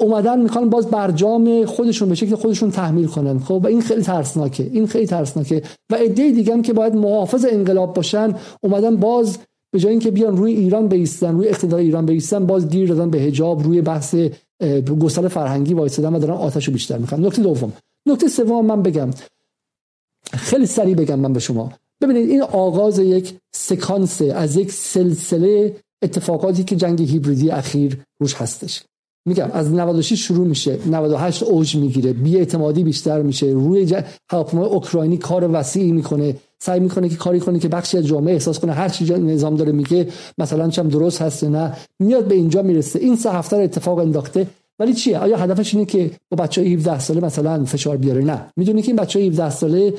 اومدن 0.00 0.40
می‌خوان 0.40 0.70
باز 0.70 0.86
برجام 0.86 1.64
خودشون 1.64 2.08
به 2.08 2.14
شکل 2.14 2.34
خودشون 2.34 2.70
تحمیل 2.70 3.06
کنن. 3.06 3.38
خب 3.38 3.60
و 3.64 3.66
این 3.66 3.80
خیلی 3.80 4.02
ترسناکه. 4.02 4.70
این 4.72 4.86
خیلی 4.86 5.06
ترسناکه. 5.06 5.62
و 5.90 5.94
عده 5.94 6.30
دیگه 6.30 6.52
هم 6.52 6.62
که 6.62 6.72
باید 6.72 6.94
محافظ 6.94 7.46
انقلاب 7.50 7.94
باشن 7.94 8.34
اومدن 8.62 8.96
باز 8.96 9.38
به 9.72 9.78
جای 9.78 9.90
اینکه 9.90 10.10
بیان 10.10 10.36
روی 10.36 10.52
ایران 10.52 10.88
بیستن 10.88 11.34
روی 11.34 11.48
اقتدار 11.48 11.80
ایران 11.80 12.06
بیستن 12.06 12.46
باز 12.46 12.68
گیر 12.68 12.88
دادن 12.88 13.10
به 13.10 13.18
حجاب 13.18 13.62
روی 13.62 13.80
بحث 13.80 14.14
گسل 15.00 15.28
فرهنگی 15.28 15.74
وایسادن 15.74 16.14
و 16.14 16.18
دارن 16.18 16.34
آتشو 16.34 16.72
بیشتر 16.72 16.98
می‌خوان 16.98 17.26
نکته 17.26 17.42
دوم. 17.42 17.72
نکته 18.08 18.28
سوم 18.28 18.66
من 18.66 18.82
بگم. 18.82 19.10
خیلی 20.32 20.66
سریع 20.66 20.94
بگم 20.94 21.18
من 21.18 21.32
به 21.32 21.40
شما. 21.40 21.72
ببینید 22.02 22.30
این 22.30 22.42
آغاز 22.42 22.98
یک 22.98 23.34
سکانس 23.54 24.22
از 24.22 24.56
یک 24.56 24.72
سلسله 24.72 25.76
اتفاقاتی 26.02 26.64
که 26.64 26.76
جنگ 26.76 27.02
هیبریدی 27.02 27.50
اخیر 27.50 27.98
روش 28.20 28.34
هستش. 28.34 28.82
میگم 29.28 29.50
از 29.52 29.72
96 29.72 30.26
شروع 30.26 30.46
میشه 30.46 30.78
98 30.86 31.42
اوج 31.42 31.76
می‌گیره 31.76 32.12
بی 32.12 32.36
اعتمادی 32.36 32.84
بیشتر 32.84 33.22
میشه 33.22 33.46
روی 33.46 33.96
هواپیمای 34.30 34.68
اوکراینی 34.68 35.16
کار 35.16 35.50
وسیعی 35.52 35.92
می‌کنه 35.92 36.36
سعی 36.58 36.80
می‌کنه 36.80 37.08
که 37.08 37.16
کاری 37.16 37.40
کنه 37.40 37.58
که 37.58 37.68
بخشی 37.68 37.98
از 37.98 38.06
جامعه 38.06 38.34
احساس 38.34 38.58
کنه 38.58 38.72
هر 38.72 38.88
چی 38.88 39.04
نظام 39.04 39.56
داره 39.56 39.72
میگه 39.72 40.08
مثلا 40.38 40.68
چم 40.68 40.88
درست 40.88 41.22
هست 41.22 41.44
نه 41.44 41.76
میاد 42.00 42.24
به 42.24 42.34
اینجا 42.34 42.62
می‌رسه. 42.62 42.98
این 42.98 43.16
سه 43.16 43.32
هفته 43.32 43.56
اتفاق 43.56 43.98
انداخته. 43.98 44.46
ولی 44.80 44.94
چیه؟ 44.94 45.18
آیا 45.18 45.36
هدفش 45.36 45.74
اینه 45.74 45.86
که 45.86 46.10
با 46.30 46.44
بچه 46.44 46.62
17 46.62 46.98
ساله 46.98 47.20
مثلا 47.20 47.64
فشار 47.64 47.96
بیاره؟ 47.96 48.24
نه. 48.24 48.46
می‌دونی 48.56 48.82
که 48.82 48.88
این 48.88 48.96
بچه 48.96 49.20
17 49.20 49.50
ساله 49.50 49.94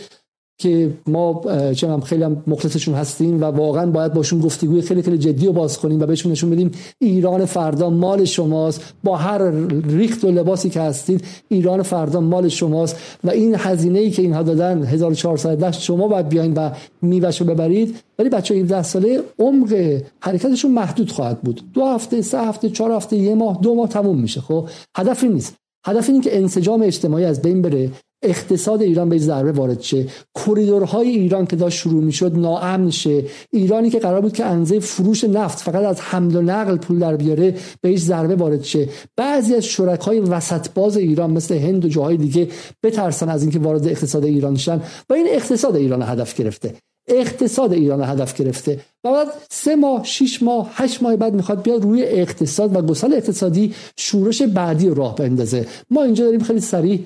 که 0.59 0.93
ما 1.07 1.41
چه 1.73 1.97
خیلی 1.97 2.23
هم 2.23 2.43
مخلصشون 2.47 2.93
هستیم 2.93 3.41
و 3.41 3.43
واقعا 3.43 3.91
باید 3.91 4.13
باشون 4.13 4.39
گفتگوی 4.39 4.81
خیلی 4.81 5.01
خیلی 5.01 5.17
جدی 5.17 5.47
و 5.47 5.51
باز 5.51 5.79
کنیم 5.79 6.01
و 6.01 6.05
بهشون 6.05 6.31
نشون 6.31 6.49
بدیم 6.49 6.71
ایران 6.99 7.45
فردا 7.45 7.89
مال 7.89 8.25
شماست. 8.25 8.93
با 9.03 9.15
هر 9.15 9.51
ریخت 9.87 10.23
و 10.23 10.31
لباسی 10.31 10.69
که 10.69 10.81
هستید 10.81 11.25
ایران 11.47 11.81
فردا 11.81 12.21
مال 12.21 12.47
شماست. 12.47 12.95
و 13.23 13.29
این 13.29 13.55
هزینه 13.57 13.99
ای 13.99 14.11
که 14.11 14.21
اینها 14.21 14.43
دادن 14.43 14.83
1400 14.83 15.71
شما 15.71 16.07
باید 16.07 16.29
بیاین 16.29 16.53
و 16.53 16.69
میوهشو 17.01 17.45
ببرید. 17.45 17.95
ولی 18.19 18.29
بچه 18.29 18.55
17 18.55 18.83
ساله 18.83 19.21
عمق 19.39 20.01
حرکتشون 20.19 20.71
محدود 20.71 21.11
خواهد 21.11 21.41
بود. 21.41 21.61
دو 21.73 21.85
هفته 21.85 22.21
سه 22.21 22.39
هفته 22.39 22.69
چهار 22.69 22.91
هفته 22.91 23.17
یه 23.17 23.35
ماه 23.35 23.59
دو 23.61 23.75
ماه 23.75 23.89
تموم 23.89 24.19
میشه 24.19 24.41
خب؟ 24.41 24.69
هدفی 24.97 25.27
نیست. 25.29 25.55
هدف 25.85 26.09
اینه 26.09 26.21
که 26.21 26.37
انسجام 26.37 26.81
اجتماعی 26.81 27.25
از 27.25 27.41
بین 27.41 27.61
بره. 27.61 27.89
اقتصاد 28.21 28.81
ایران 28.81 29.09
به 29.09 29.17
ضربه 29.17 29.51
وارد 29.51 29.81
شه. 29.81 30.05
کریدورهای 30.35 31.09
ایران 31.09 31.45
که 31.45 31.55
داشت 31.55 31.77
شروع 31.77 32.03
می‌شد 32.03 32.35
ناامن 32.35 32.89
شه. 32.89 33.23
ایرانی 33.51 33.89
که 33.89 33.99
قرار 33.99 34.21
بود 34.21 34.33
که 34.33 34.45
انزه 34.45 34.79
فروش 34.79 35.23
نفت 35.23 35.59
فقط 35.59 35.83
از 35.83 36.01
حمل 36.01 36.35
و 36.35 36.41
نقل 36.41 36.77
پول 36.77 36.99
در 36.99 37.15
بیاره 37.15 37.55
بهش 37.81 37.99
ضربه 37.99 38.35
وارد 38.35 38.63
شه. 38.63 38.89
بعضی 39.17 39.55
از 39.55 39.65
شرکای 39.65 40.19
وسط 40.19 40.67
باز 40.75 40.97
ایران 40.97 41.31
مثل 41.31 41.57
هند 41.57 41.85
و 41.85 41.87
جاهای 41.87 42.17
دیگه 42.17 42.47
بترسن 42.83 43.29
از 43.29 43.41
اینکه 43.41 43.59
وارد 43.59 43.87
اقتصاد 43.87 44.25
ایران 44.25 44.55
شن 44.57 44.81
و 45.09 45.13
این 45.13 45.27
اقتصاد 45.29 45.75
ایران 45.75 46.01
هدف 46.01 46.35
گرفته. 46.35 46.75
اقتصاد 47.07 47.73
ایران 47.73 48.03
هدف 48.03 48.41
گرفته. 48.41 48.79
و 49.03 49.11
بعد 49.11 49.27
سه 49.49 49.75
ماه 49.75 50.03
شش 50.03 50.43
ماه 50.43 50.71
هشت 50.73 51.03
ماه 51.03 51.15
بعد 51.15 51.33
می‌خواد 51.33 51.61
بیاد 51.61 51.83
روی 51.83 52.03
اقتصاد 52.03 52.75
و 52.75 52.81
گسل 52.81 53.13
اقتصادی 53.13 53.73
شورش 53.97 54.41
بعدی 54.41 54.89
راه 54.89 55.15
بندازه. 55.15 55.67
ما 55.89 56.03
اینجا 56.03 56.25
داریم 56.25 56.39
خیلی 56.39 56.59
سریع 56.59 56.99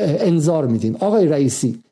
انظار 0.00 0.66
میدیم 0.66 0.96
آقای 0.96 1.26
رئیسی 1.26 1.82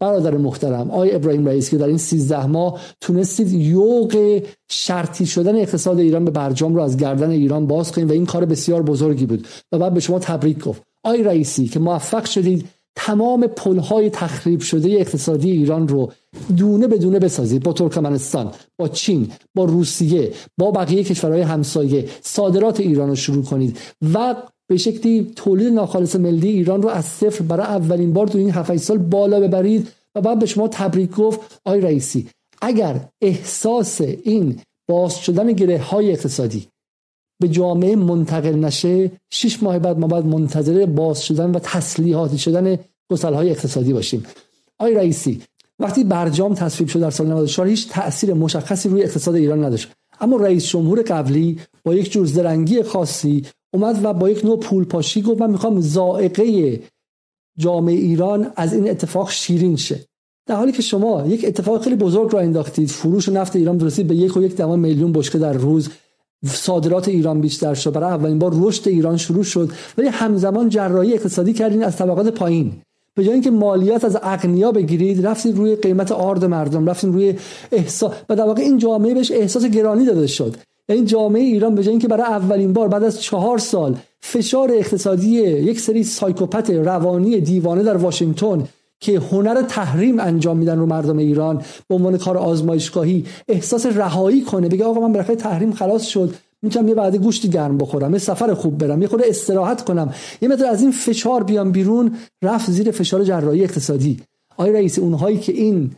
برادر 0.00 0.36
محترم 0.36 0.90
آقای 0.90 1.14
ابراهیم 1.14 1.46
رئیسی 1.46 1.70
که 1.70 1.76
در 1.76 1.86
این 1.86 1.98
13 1.98 2.46
ماه 2.46 2.80
تونستید 3.00 3.52
یوق 3.52 4.42
شرطی 4.70 5.26
شدن 5.26 5.56
اقتصاد 5.56 5.98
ایران 5.98 6.24
به 6.24 6.30
برجام 6.30 6.74
رو 6.74 6.80
از 6.80 6.96
گردن 6.96 7.30
ایران 7.30 7.66
باز 7.66 7.92
کنید 7.92 8.10
و 8.10 8.12
این 8.12 8.26
کار 8.26 8.44
بسیار 8.44 8.82
بزرگی 8.82 9.26
بود 9.26 9.46
و 9.72 9.78
بعد 9.78 9.94
به 9.94 10.00
شما 10.00 10.18
تبریک 10.18 10.58
گفت. 10.58 10.82
آقای 11.04 11.22
رئیسی 11.22 11.68
که 11.68 11.78
موفق 11.78 12.24
شدید 12.24 12.68
تمام 12.96 13.46
پلهای 13.46 14.10
تخریب 14.10 14.60
شده 14.60 14.88
اقتصادی 14.88 15.50
ایران 15.50 15.88
رو 15.88 16.12
دونه 16.56 16.86
به 16.86 16.98
دونه 16.98 17.18
بسازید. 17.18 17.62
با 17.62 17.72
ترکمنستان 17.72 18.50
با 18.78 18.88
چین 18.88 19.30
با 19.54 19.64
روسیه 19.64 20.32
با 20.58 20.70
بقیه 20.70 21.04
کشورهای 21.04 21.42
همسایه 21.42 22.08
صادرات 22.22 22.80
ایران 22.80 23.08
رو 23.08 23.14
شروع 23.14 23.44
کنید 23.44 23.78
و 24.14 24.34
به 24.68 24.76
شکلی 24.76 25.32
تولید 25.36 25.72
ناخالص 25.72 26.16
ملی 26.16 26.48
ایران 26.48 26.82
رو 26.82 26.88
از 26.88 27.04
صفر 27.04 27.44
برای 27.44 27.66
اولین 27.66 28.12
بار 28.12 28.26
تو 28.26 28.38
این 28.38 28.50
7 28.50 28.76
سال 28.76 28.98
بالا 28.98 29.40
ببرید 29.40 29.88
و 30.14 30.20
بعد 30.20 30.38
به 30.38 30.46
شما 30.46 30.68
تبریک 30.68 31.10
گفت 31.10 31.60
آی 31.64 31.80
رئیسی. 31.80 32.28
اگر 32.62 33.08
احساس 33.22 34.00
این 34.00 34.60
باز 34.88 35.18
شدن 35.18 35.52
گره 35.52 35.78
های 35.78 36.12
اقتصادی 36.12 36.66
به 37.40 37.48
جامعه 37.48 37.96
منتقل 37.96 38.54
نشه 38.54 39.10
شش 39.30 39.62
ماه 39.62 39.78
بعد 39.78 39.98
ما 39.98 40.06
باید 40.06 40.24
منتظر 40.24 40.86
باز 40.86 41.24
شدن 41.24 41.50
و 41.50 41.58
تسلیحاتی 41.58 42.38
شدن 42.38 42.78
گسل 43.10 43.34
های 43.34 43.50
اقتصادی 43.50 43.92
باشیم. 43.92 44.26
آی 44.78 44.94
رئیسی 44.94 45.42
وقتی 45.78 46.04
برجام 46.04 46.54
تصویب 46.54 46.88
شد 46.88 47.00
در 47.00 47.10
سال 47.10 47.26
94 47.26 47.68
هیچ 47.68 47.88
تأثیر 47.88 48.34
مشخصی 48.34 48.88
روی 48.88 49.02
اقتصاد 49.02 49.34
ایران 49.34 49.64
نداشت. 49.64 49.88
اما 50.20 50.36
رئیس 50.36 50.66
جمهور 50.66 51.02
قبلی 51.02 51.60
با 51.84 51.94
یک 51.94 52.12
جور 52.12 52.26
زرنگی 52.26 52.82
خاصی 52.82 53.44
اومد 53.74 54.04
و 54.04 54.12
با 54.12 54.30
یک 54.30 54.44
نوع 54.44 54.58
پول 54.58 54.84
پاشی 54.84 55.22
گفت 55.22 55.40
من 55.40 55.50
می‌خوام 55.50 55.80
زائقه 55.80 56.80
جامعه 57.58 57.94
ایران 57.94 58.52
از 58.56 58.74
این 58.74 58.90
اتفاق 58.90 59.30
شیرین 59.30 59.76
شه. 59.76 60.00
در 60.46 60.56
حالی 60.56 60.72
که 60.72 60.82
شما 60.82 61.26
یک 61.26 61.44
اتفاق 61.44 61.82
خیلی 61.82 61.96
بزرگ 61.96 62.32
را 62.32 62.40
انداختید 62.40 62.88
فروش 62.88 63.28
نفت 63.28 63.56
ایران 63.56 63.80
رسید 63.80 64.06
به 64.06 64.16
یک 64.16 64.36
و 64.36 64.42
یک 64.42 64.56
دهم 64.56 64.78
میلیون 64.78 65.12
بشکه 65.12 65.38
در 65.38 65.52
روز 65.52 65.88
صادرات 66.46 67.08
ایران 67.08 67.40
بیشتر 67.40 67.74
شد. 67.74 67.92
برای 67.92 68.10
اولین 68.10 68.38
بار 68.38 68.52
رشد 68.54 68.88
ایران 68.88 69.16
شروع 69.16 69.44
شد. 69.44 69.70
ولی 69.98 70.08
همزمان 70.08 70.68
جراحی 70.68 71.14
اقتصادی 71.14 71.52
کردین 71.52 71.84
از 71.84 71.96
طبقات 71.96 72.28
پایین. 72.28 72.72
به 73.14 73.24
جای 73.24 73.32
اینکه 73.32 73.50
مالیات 73.50 74.04
از 74.04 74.18
اغنیا 74.22 74.72
بگیرید 74.72 75.26
رفتید 75.26 75.56
روی 75.56 75.76
قیمت 75.76 76.12
آرد 76.12 76.44
مردم 76.44 76.86
رفتید 76.86 77.12
روی 77.12 77.34
احساس 77.72 78.12
و 78.28 78.36
در 78.36 78.44
واقع 78.44 78.62
این 78.62 78.78
جامعه 78.78 79.14
بهش 79.14 79.30
احساس 79.30 79.64
گرانی 79.64 80.04
داده 80.04 80.26
شد. 80.26 80.56
این 80.88 81.04
جامعه 81.04 81.42
ایران 81.42 81.74
به 81.74 81.82
جای 81.82 81.90
اینکه 81.90 82.08
برای 82.08 82.26
اولین 82.26 82.72
بار 82.72 82.88
بعد 82.88 83.04
از 83.04 83.22
چهار 83.22 83.58
سال 83.58 83.96
فشار 84.20 84.72
اقتصادی 84.72 85.28
یک 85.42 85.80
سری 85.80 86.04
سایکوپت 86.04 86.70
روانی 86.70 87.40
دیوانه 87.40 87.82
در 87.82 87.96
واشنگتن 87.96 88.68
که 89.00 89.18
هنر 89.18 89.62
تحریم 89.62 90.20
انجام 90.20 90.56
میدن 90.56 90.78
رو 90.78 90.86
مردم 90.86 91.18
ایران 91.18 91.62
به 91.88 91.94
عنوان 91.94 92.18
کار 92.18 92.38
آزمایشگاهی 92.38 93.24
احساس 93.48 93.86
رهایی 93.86 94.42
کنه 94.42 94.68
بگه 94.68 94.84
آقا 94.84 95.00
من 95.00 95.12
برای 95.12 95.36
تحریم 95.36 95.72
خلاص 95.72 96.06
شد 96.06 96.34
می‌تونم 96.62 96.88
یه 96.88 96.94
بعد 96.94 97.16
گوشتی 97.16 97.48
گرم 97.48 97.78
بخورم 97.78 98.12
یه 98.12 98.18
سفر 98.18 98.54
خوب 98.54 98.78
برم 98.78 99.02
یه 99.02 99.08
خورده 99.08 99.24
استراحت 99.28 99.84
کنم 99.84 100.14
یه 100.42 100.48
مقدار 100.48 100.68
از 100.68 100.82
این 100.82 100.90
فشار 100.90 101.44
بیام 101.44 101.72
بیرون 101.72 102.16
رفت 102.42 102.70
زیر 102.70 102.90
فشار 102.90 103.24
جراحی 103.24 103.64
اقتصادی. 103.64 104.20
آقای 104.56 104.72
رئیس 104.72 104.98
اونهایی 104.98 105.38
که 105.38 105.52
این 105.52 105.90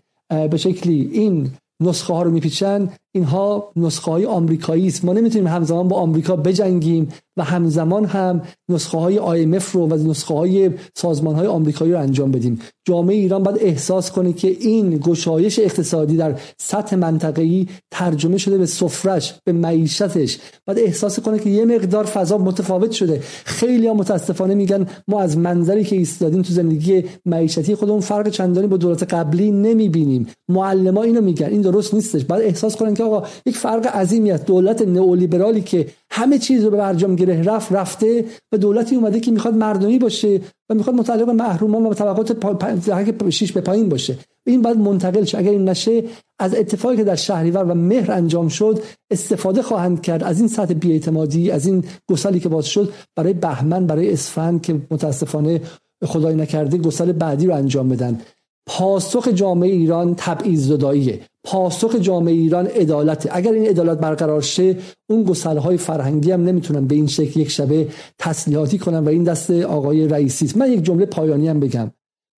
به 0.51 0.57
شکلی 0.57 1.11
این 1.13 1.51
نسخه 1.81 2.15
ها 2.15 2.23
رو 2.23 2.31
میپیچن 2.31 2.91
اینها 3.15 3.73
نسخه 3.77 4.11
های 4.11 4.27
آمریکایی 4.27 4.87
است. 4.87 5.05
ما 5.05 5.13
نمی‌تونیم 5.13 5.47
همزمان 5.47 5.89
با 5.89 5.97
آمریکا 5.97 6.37
بجنگیم 6.37 7.09
و 7.39 7.45
همزمان 7.45 8.05
هم 8.05 8.43
نسخه 8.69 8.99
های 8.99 9.19
IMF 9.19 9.65
رو 9.65 9.89
و 9.89 10.11
نسخه 10.11 10.35
های 10.35 10.71
سازمان 10.97 11.35
های 11.35 11.47
آمریکایی 11.47 11.93
رو 11.93 12.01
انجام 12.01 12.31
بدیم. 12.31 12.59
جامعه 12.89 13.17
ایران 13.17 13.43
باید 13.43 13.59
احساس 13.61 14.11
کنه 14.11 14.33
که 14.33 14.49
این 14.49 14.99
گشایش 14.99 15.59
اقتصادی 15.59 16.17
در 16.17 16.35
سطح 16.61 16.97
منطقه‌ای 16.97 17.67
ترجمه 17.91 18.39
شده 18.39 18.59
به 18.59 18.67
سفرش 18.67 19.35
به 19.45 19.53
معیشتش. 19.53 20.39
باید 20.67 20.79
احساس 20.79 21.21
کنه 21.21 21.39
که 21.39 21.51
یه 21.51 21.65
مقدار 21.65 22.05
فضا 22.05 22.39
متفاوت 22.39 22.91
شده. 22.91 23.21
خیلی 23.45 23.87
ها 23.87 23.95
متاسفانه 23.95 24.55
میگن 24.55 24.87
ما 25.09 25.21
از 25.21 25.39
منظری 25.39 25.85
که 25.85 25.97
ایستادیم 25.97 26.43
تو 26.43 26.53
زندگی 26.53 27.05
معیشتی 27.27 27.75
خودمون 27.75 28.01
فرق 28.01 28.29
چندانی 28.29 28.67
با 28.67 28.77
دولت 28.77 29.15
قبلی 29.15 29.51
نمی‌بینیم. 29.51 30.27
معلما 30.49 31.03
اینو 31.03 31.21
میگن. 31.21 31.47
این 31.47 31.61
درست 31.61 31.95
نیستش. 31.95 32.25
باید 32.25 32.43
احساس 32.43 32.77
کنن 32.77 32.95
که 32.99 33.05
آقا 33.05 33.27
یک 33.47 33.57
فرق 33.57 33.87
عظیمی 33.87 34.31
است. 34.31 34.47
دولت 34.47 34.83
نئولیبرالی 34.83 35.61
که 35.61 35.87
همه 36.11 36.39
چیز 36.39 36.65
رو 36.65 36.71
به 36.71 36.77
برجام 36.77 37.17
گره 37.17 37.43
رفت 37.43 37.73
رفته 37.73 38.25
و 38.53 38.59
دولتی 38.59 38.97
اومده 38.97 39.21
که 39.21 39.31
می‌خواد 39.31 39.55
مردمی 39.55 39.99
باشه 39.99 40.41
و 40.71 40.75
می‌خواد 40.75 40.97
متعلق 40.97 41.27
به 41.27 41.33
محرومان 41.33 41.87
و 41.87 41.95
طبقات 41.95 42.33
پا... 42.33 43.31
شیش 43.31 43.53
به 43.53 43.61
پایین 43.61 43.89
باشه. 43.89 44.19
این 44.47 44.63
باید 44.63 44.77
منتقل 44.77 45.25
شه. 45.25 45.39
اگر 45.39 45.51
این 45.51 45.69
نشه 45.69 46.05
از 46.39 46.55
اتفاقی 46.55 46.97
که 46.97 47.05
در 47.05 47.15
شهریور 47.15 47.65
و 47.65 47.75
مهر 47.75 48.13
انجام 48.13 48.49
شد 48.49 48.83
استفاده 49.11 49.63
خواهند 49.63 50.01
کرد. 50.01 50.25
از 50.25 50.39
این 50.39 50.49
سطح 50.49 50.75
بیاعتمادی 50.75 51.51
از 51.51 51.67
این 51.67 51.85
گسلی 52.11 52.41
که 52.41 52.49
باز 52.49 52.67
شد 52.67 52.93
برای 53.17 53.33
بهمن 53.33 53.87
برای 53.87 54.13
اسفند 54.13 54.63
که 54.63 54.81
متاسفانه 54.91 55.61
خدای 56.05 56.35
نکرده 56.35 56.79
گسل 56.79 57.13
بعدی 57.13 57.47
رو 57.47 57.55
انجام 57.55 57.89
بدن. 57.89 58.21
پاسخ 58.69 59.29
جامعه 59.29 59.71
ایران 59.71 60.15
تبعیض 60.17 60.67
زداییه. 60.67 61.21
پاسخ 61.45 61.95
جامعه 61.95 62.35
ایران 62.35 62.67
عدالت. 62.67 63.29
اگر 63.31 63.53
این 63.53 63.67
عدالت 63.67 63.99
برقرار 63.99 64.41
شه 64.41 64.77
اون 65.11 65.23
گسلهای 65.23 65.77
فرهنگی 65.77 66.31
هم 66.31 66.45
نمی‌تونن 66.45 66.87
به 66.87 66.95
این 66.95 67.07
شکل 67.07 67.41
یک 67.41 67.51
شبه 67.51 67.89
تسلیحاتی 68.19 68.79
کنن 68.79 68.99
و 68.99 69.09
این 69.09 69.25
دست 69.25 69.51
آقای 69.51 70.09
رئیسی 70.09 70.53
من 70.59 70.73
یک 70.73 70.83
جمله 70.83 71.07
پایانی 71.07 71.49
هم 71.49 71.61
بگم. 71.61 71.91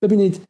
ببینید 0.03 0.41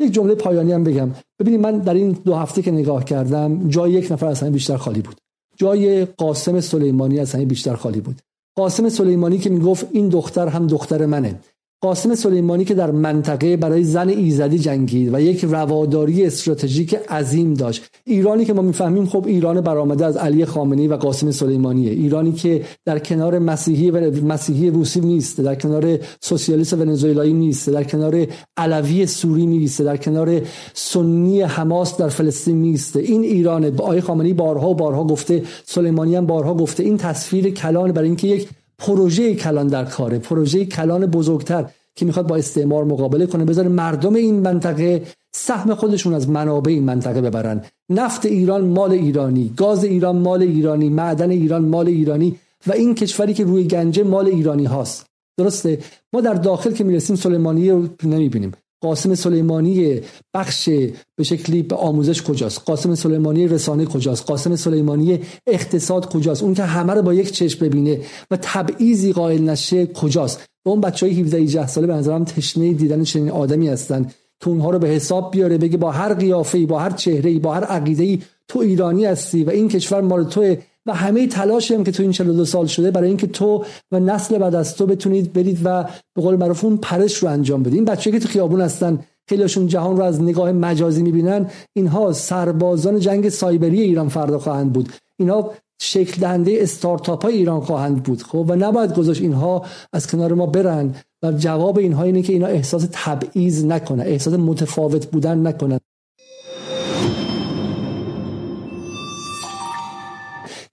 یک 0.00 0.12
جمله 0.12 0.34
پایانی 0.34 0.72
هم 0.72 0.84
بگم. 0.84 1.10
ببینید 1.40 1.60
من 1.60 1.78
در 1.78 1.94
این 1.94 2.12
دو 2.24 2.34
هفته 2.34 2.62
که 2.62 2.70
نگاه 2.70 3.04
کردم 3.04 3.68
جای 3.68 3.92
یک 3.92 4.12
نفر 4.12 4.26
از 4.26 4.40
همه 4.40 4.50
بیشتر 4.50 4.76
خالی 4.76 5.00
بود. 5.00 5.16
جای 5.56 6.04
قاسم 6.04 6.60
سلیمانی 6.60 7.18
از 7.18 7.32
همه 7.32 7.44
بیشتر 7.44 7.74
خالی 7.74 8.00
بود. 8.00 8.20
قاسم 8.56 8.88
سلیمانی 8.88 9.38
که 9.38 9.50
می‌گفت 9.50 9.86
این 9.92 10.08
دختر 10.08 10.48
هم 10.48 10.66
دختر 10.66 11.06
منه. 11.06 11.40
قاسم 11.84 12.14
سلیمانی 12.14 12.64
که 12.64 12.74
در 12.74 12.90
منطقه 12.90 13.56
برای 13.56 13.84
زن 13.84 14.08
ایزدی 14.08 14.58
جنگید 14.58 15.14
و 15.14 15.20
یک 15.20 15.44
رواداری 15.44 16.26
استراتژیک 16.26 16.94
عظیم 16.94 17.54
داشت. 17.54 17.82
ایرانی 18.04 18.44
که 18.44 18.52
ما 18.52 18.62
می‌فهمیم 18.62 19.06
خب 19.06 19.24
ایران 19.26 19.60
برآمده 19.60 20.06
از 20.06 20.16
علی 20.16 20.44
خامنه‌ای 20.44 20.88
و 20.88 20.96
قاسم 20.96 21.30
سلیمانیه. 21.30 21.90
ایرانی 21.90 22.32
که 22.32 22.62
در 22.84 22.98
کنار 22.98 23.38
مسیحی 23.38 23.90
و 23.90 24.24
مسیحی 24.24 24.70
روسی 24.70 25.00
نیست 25.00 25.40
در 25.40 25.54
کنار 25.54 25.98
سوسیالیست 26.20 26.72
ونزوئلایی 26.72 27.32
نیست 27.32 27.70
در 27.70 27.84
کنار 27.84 28.26
علوی 28.56 29.06
سوری 29.06 29.46
نیست 29.46 29.82
در 29.82 29.96
کنار 29.96 30.40
سنی 30.74 31.42
حماس 31.42 31.96
در 31.96 32.08
فلسطین 32.08 32.62
نیست. 32.62 32.96
این 32.96 33.22
ایران 33.22 33.64
آقای 33.64 34.00
خامنه‌ای 34.00 34.34
بارها 34.34 34.70
و 34.70 34.74
بارها 34.74 35.04
گفته 35.04 35.42
سلیمانی 35.64 36.14
هم 36.14 36.26
بارها 36.26 36.54
گفته 36.54 36.82
این 36.82 36.96
تصویر 36.96 37.50
کلان 37.50 37.92
برای 37.92 38.08
اینکه 38.08 38.28
یک 38.28 38.48
پروژه 38.82 39.34
کلان 39.34 39.66
در 39.66 39.84
کاره 39.84 40.18
پروژه 40.18 40.64
کلان 40.64 41.06
بزرگتر 41.06 41.64
که 41.94 42.04
می‌خواد 42.04 42.26
با 42.26 42.36
استعمار 42.36 42.84
مقابله 42.84 43.26
کنه 43.26 43.44
بذاره 43.44 43.68
مردم 43.68 44.14
این 44.14 44.34
منطقه 44.34 45.02
سهم 45.32 45.74
خودشون 45.74 46.14
از 46.14 46.28
منابع 46.28 46.72
این 46.72 46.84
منطقه 46.84 47.20
ببرن. 47.20 47.64
نفت 47.90 48.26
ایران 48.26 48.64
مال 48.64 48.92
ایرانی 48.92 49.54
گاز 49.56 49.84
ایران 49.84 50.16
مال 50.16 50.42
ایرانی 50.42 50.88
معدن 50.88 51.30
ایران 51.30 51.64
مال 51.64 51.88
ایرانی 51.88 52.36
و 52.66 52.72
این 52.72 52.94
کشوری 52.94 53.34
که 53.34 53.44
روی 53.44 53.64
گنجه 53.64 54.02
مال 54.02 54.26
ایرانی 54.26 54.64
هاست. 54.64 55.06
درسته؟ 55.38 55.78
ما 56.12 56.20
در 56.20 56.34
داخل 56.34 56.72
که 56.72 56.84
می‌رسیم 56.84 57.16
سلیمانی 57.16 57.70
رو 57.70 57.88
نمی‌بینیم. 58.04 58.52
قاسم 58.82 59.14
سلیمانی 59.14 60.00
بخش 60.34 60.68
به 61.16 61.24
شکلی 61.24 61.62
به 61.62 61.76
آموزش 61.76 62.22
کجاست؟ 62.22 62.60
قاسم 62.66 62.94
سلیمانی 62.94 63.48
رسانه 63.48 63.84
کجاست؟ 63.84 64.26
قاسم 64.26 64.56
سلیمانی 64.56 65.20
اقتصاد 65.46 66.12
کجاست؟ 66.12 66.42
اون 66.42 66.54
که 66.54 66.62
همه 66.62 66.94
رو 66.94 67.02
با 67.02 67.14
یک 67.14 67.30
چشم 67.30 67.66
ببینه 67.66 68.00
و 68.30 68.38
تبعیضی 68.42 69.12
قائل 69.12 69.42
نشه 69.50 69.86
کجاست؟ 69.86 70.44
و 70.66 70.68
اون 70.68 70.80
بچه 70.80 71.06
های 71.06 71.20
17 71.20 71.38
18 71.38 71.66
ساله 71.66 71.86
به 71.86 71.92
نظرم 71.92 72.24
تشنه 72.24 72.72
دیدن 72.72 73.02
چنین 73.02 73.30
آدمی 73.30 73.68
هستن 73.68 74.10
که 74.40 74.48
اونها 74.48 74.70
رو 74.70 74.78
به 74.78 74.88
حساب 74.88 75.30
بیاره 75.30 75.58
بگه 75.58 75.76
با 75.76 75.90
هر 75.90 76.14
قیافه 76.14 76.66
با 76.66 76.78
هر 76.78 76.90
چهره 76.90 77.38
با 77.38 77.54
هر 77.54 77.64
عقیده 77.64 78.18
تو 78.48 78.58
ایرانی 78.58 79.04
هستی 79.04 79.44
و 79.44 79.50
این 79.50 79.68
کشور 79.68 80.00
مال 80.00 80.24
توه. 80.24 80.56
و 80.86 80.94
همه 80.94 81.26
تلاش 81.26 81.70
هم 81.70 81.84
که 81.84 81.92
تو 81.92 82.02
این 82.02 82.12
42 82.12 82.44
سال 82.44 82.66
شده 82.66 82.90
برای 82.90 83.08
اینکه 83.08 83.26
تو 83.26 83.64
و 83.92 84.00
نسل 84.00 84.38
بعد 84.38 84.54
از 84.54 84.76
تو 84.76 84.86
بتونید 84.86 85.32
برید 85.32 85.60
و 85.64 85.84
به 86.14 86.22
قول 86.22 86.36
معروف 86.36 86.64
اون 86.64 86.76
پرش 86.76 87.16
رو 87.16 87.28
انجام 87.28 87.62
بدید. 87.62 87.74
این 87.74 87.84
بچه 87.84 88.10
که 88.10 88.18
تو 88.18 88.28
خیابون 88.28 88.60
هستن 88.60 88.98
خیلیشون 89.28 89.66
جهان 89.66 89.96
رو 89.96 90.02
از 90.02 90.22
نگاه 90.22 90.52
مجازی 90.52 91.02
می‌بینن 91.02 91.50
اینها 91.76 92.12
سربازان 92.12 93.00
جنگ 93.00 93.28
سایبری 93.28 93.80
ایران 93.80 94.08
فردا 94.08 94.38
خواهند 94.38 94.72
بود. 94.72 94.92
اینها 95.18 95.52
شکل 95.82 96.20
دهنده 96.20 96.56
استارتاپ 96.60 97.22
های 97.22 97.34
ایران 97.34 97.60
خواهند 97.60 98.02
بود. 98.02 98.22
خب 98.22 98.44
و 98.48 98.56
نباید 98.56 98.94
گذاشت 98.94 99.22
اینها 99.22 99.64
از 99.92 100.06
کنار 100.06 100.34
ما 100.34 100.46
برن 100.46 100.94
و 101.22 101.32
جواب 101.32 101.78
اینها 101.78 102.02
اینه 102.02 102.22
که 102.22 102.32
اینا 102.32 102.46
احساس 102.46 102.88
تبعیض 102.92 103.64
نکنه 103.64 104.02
احساس 104.02 104.34
متفاوت 104.34 105.06
بودن 105.06 105.46
نکنن 105.46 105.78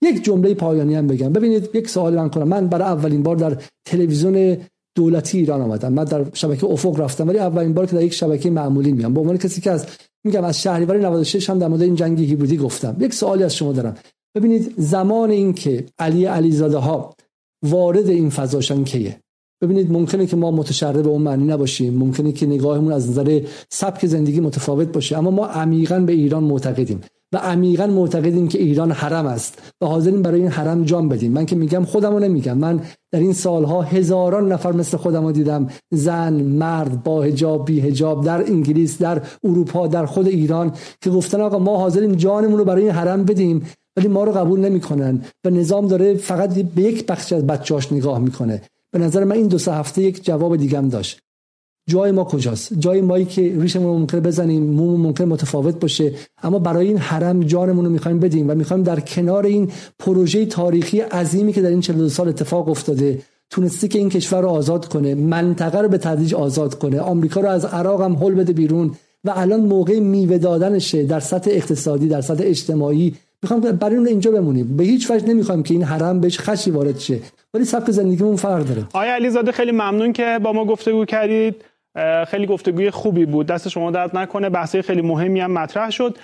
یک 0.01 0.23
جمله 0.23 0.53
پایانی 0.53 0.95
هم 0.95 1.07
بگم. 1.07 1.33
ببینید 1.33 1.69
یک 1.73 1.89
سوال 1.89 2.15
من 2.15 2.29
کنم. 2.29 2.47
من 2.47 2.67
برای 2.67 2.87
اولین 2.87 3.23
بار 3.23 3.35
در 3.35 3.57
تلویزیون 3.85 4.57
دولتی 4.95 5.37
ایران 5.37 5.61
آمدم. 5.61 5.93
من 5.93 6.03
در 6.03 6.25
شبکه 6.33 6.65
افق 6.65 6.99
رفتم 6.99 7.27
ولی 7.27 7.39
اولین 7.39 7.73
بار 7.73 7.85
که 7.85 7.95
در 7.95 8.03
یک 8.03 8.13
شبکه 8.13 8.49
معمولی 8.49 8.91
میام. 8.91 9.13
به 9.13 9.19
عنوان 9.19 9.37
کسی 9.37 9.61
که 9.61 9.71
از 9.71 9.85
میگم 10.23 10.43
از 10.43 10.61
شهریور 10.61 10.97
96 10.97 11.49
هم 11.49 11.59
در 11.59 11.67
مورد 11.67 11.81
این 11.81 11.95
جنگ 11.95 12.19
هیبریدی 12.19 12.57
گفتم. 12.57 12.95
یک 12.99 13.13
سوالی 13.13 13.43
از 13.43 13.55
شما 13.55 13.71
دارم. 13.71 13.97
ببینید 14.35 14.73
زمان 14.77 15.29
این 15.29 15.53
که 15.53 15.85
علی 15.99 16.25
علیزاده 16.25 16.77
ها 16.77 17.15
وارد 17.63 18.09
این 18.09 18.29
فضاشن 18.29 18.83
کیه؟ 18.83 19.19
ببینید 19.61 19.91
ممکنه 19.91 20.25
که 20.25 20.35
ما 20.35 20.51
متشرب 20.51 21.03
به 21.03 21.09
اون 21.09 21.21
معنی 21.21 21.43
نباشیم. 21.43 21.93
ممکنه 21.93 22.31
که 22.31 22.45
نگاهمون 22.45 22.93
از 22.93 23.09
نظر 23.09 23.41
سبک 23.69 24.05
زندگی 24.05 24.39
متفاوت 24.39 24.87
باشه. 24.87 25.17
اما 25.17 25.31
ما 25.31 25.45
عمیقا 25.45 25.99
به 25.99 26.13
ایران 26.13 26.43
معتقدیم. 26.43 27.01
و 27.33 27.37
عمیقا 27.37 27.87
معتقدیم 27.87 28.47
که 28.47 28.59
ایران 28.59 28.91
حرم 28.91 29.25
است 29.25 29.61
و 29.81 29.85
حاضرین 29.85 30.21
برای 30.21 30.39
این 30.39 30.49
حرم 30.49 30.83
جان 30.83 31.09
بدیم. 31.09 31.31
من 31.31 31.45
که 31.45 31.55
میگم 31.55 31.83
خودمو 31.83 32.19
نمیگم. 32.19 32.57
من 32.57 32.81
در 33.11 33.19
این 33.19 33.33
سالها 33.33 33.81
هزاران 33.81 34.51
نفر 34.51 34.71
مثل 34.71 34.97
خودم 34.97 35.31
دیدم. 35.31 35.67
زن 35.91 36.33
مرد 36.33 37.03
با 37.03 37.21
هجاب 37.21 37.65
بی 37.65 37.81
هجاب 37.81 38.25
در 38.25 38.45
انگلیس 38.45 39.01
در 39.01 39.21
اروپا 39.43 39.87
در 39.87 40.05
خود 40.05 40.27
ایران 40.27 40.73
که 41.01 41.09
گفتن 41.09 41.41
آقا 41.41 41.59
ما 41.59 41.77
حاضریم 41.77 42.15
جانمون 42.15 42.57
رو 42.57 42.65
برای 42.65 42.83
این 42.83 42.91
حرم 42.91 43.23
بدیم 43.23 43.65
ولی 43.97 44.07
ما 44.07 44.23
رو 44.23 44.31
قبول 44.31 44.59
نمی‌کنن 44.59 45.21
و 45.45 45.49
نظام 45.49 45.87
داره 45.87 46.13
فقط 46.13 46.53
به 46.53 46.81
یک 46.81 47.05
بخش 47.05 47.33
از 47.33 47.47
بچه‌هاش 47.47 47.93
نگاه 47.93 48.19
می‌کنه. 48.19 48.61
به 48.91 48.99
نظر 48.99 49.23
من 49.23 49.35
این 49.35 49.47
دو 49.47 49.57
سه 49.57 49.73
هفته 49.73 50.01
یک 50.01 50.25
جواب 50.25 50.55
دیگم 50.55 50.89
داشت. 50.89 51.19
جای 51.93 52.11
ما 52.11 52.23
کجاست؟ 52.23 52.73
جای 52.85 53.01
مایی 53.01 53.25
که 53.25 53.41
ریشمون 53.63 53.99
ممکنه 53.99 54.21
بزنیم 54.21 54.63
مو 54.63 54.97
ممکن 54.97 55.25
متفاوت 55.33 55.79
باشه. 55.79 56.11
اما 56.43 56.59
برای 56.59 56.87
این 56.87 56.97
حرم 56.97 57.43
جانمون 57.43 57.85
رو 57.85 57.91
می‌خوایم 57.91 58.19
بدیم 58.19 58.49
و 58.49 58.55
می‌خوایم 58.55 58.83
در 58.83 58.99
کنار 58.99 59.45
این 59.45 59.71
پروژه 59.99 60.45
تاریخی 60.45 60.99
عظیمی 60.99 61.53
که 61.53 61.61
در 61.61 61.69
این 61.69 61.81
42 61.81 62.09
سال 62.09 62.27
اتفاق 62.27 62.69
افتاده 62.69 63.21
تونستی 63.49 63.87
که 63.87 63.99
این 63.99 64.09
کشور 64.09 64.41
رو 64.41 64.47
آزاد 64.47 64.87
کنه 64.87 65.15
منطقه 65.15 65.81
رو 65.81 65.89
به 65.89 65.97
تدریج 65.97 66.35
آزاد 66.35 66.79
کنه 66.79 66.99
آمریکا 66.99 67.41
رو 67.41 67.49
از 67.49 67.65
عراق 67.65 68.01
هم 68.01 68.15
حل 68.15 68.33
بده 68.33 68.53
بیرون 68.53 68.91
و 69.25 69.33
الان 69.35 69.59
موقع 69.59 69.99
میوه 69.99 70.37
دادنشه 70.37 71.03
در 71.03 71.19
سطح 71.19 71.51
اقتصادی 71.53 72.07
در 72.07 72.21
سطح 72.21 72.43
اجتماعی. 72.45 73.15
می‌خوام 73.43 73.59
برای 73.61 73.95
اون 73.95 74.07
اینجا 74.07 74.31
بمونیم. 74.31 74.77
به 74.77 74.83
هیچ 74.83 75.11
وجه 75.11 75.25
نمی‌خوام 75.27 75.63
که 75.63 75.73
این 75.73 75.83
حرم 75.83 76.19
بهش 76.19 76.39
خشی 76.39 76.71
وارد 76.71 76.99
شه. 76.99 77.19
ولی 77.53 77.65
سبک 77.65 77.91
زندگیمون 77.91 78.35
فرق 78.35 78.65
داره. 78.65 78.83
آیا 78.93 79.13
علیزاده 79.15 79.51
خیلی 79.51 79.71
ممنون 79.71 80.13
که 80.13 80.39
با 80.43 80.53
ما 80.53 80.65
گفتگو 80.65 81.05
کردید. 81.05 81.55
خیلی 82.27 82.45
گفتگوی 82.47 82.91
خوبی 82.91 83.25
بود. 83.25 83.47
دست 83.47 83.69
شما 83.69 83.91
درد 83.91 84.17
نکنه. 84.17 84.49
بحثی 84.49 84.81
خیلی 84.81 85.01
مهمی 85.01 85.39
هم 85.39 85.51
مطرح 85.51 85.89
شد. 85.89 86.17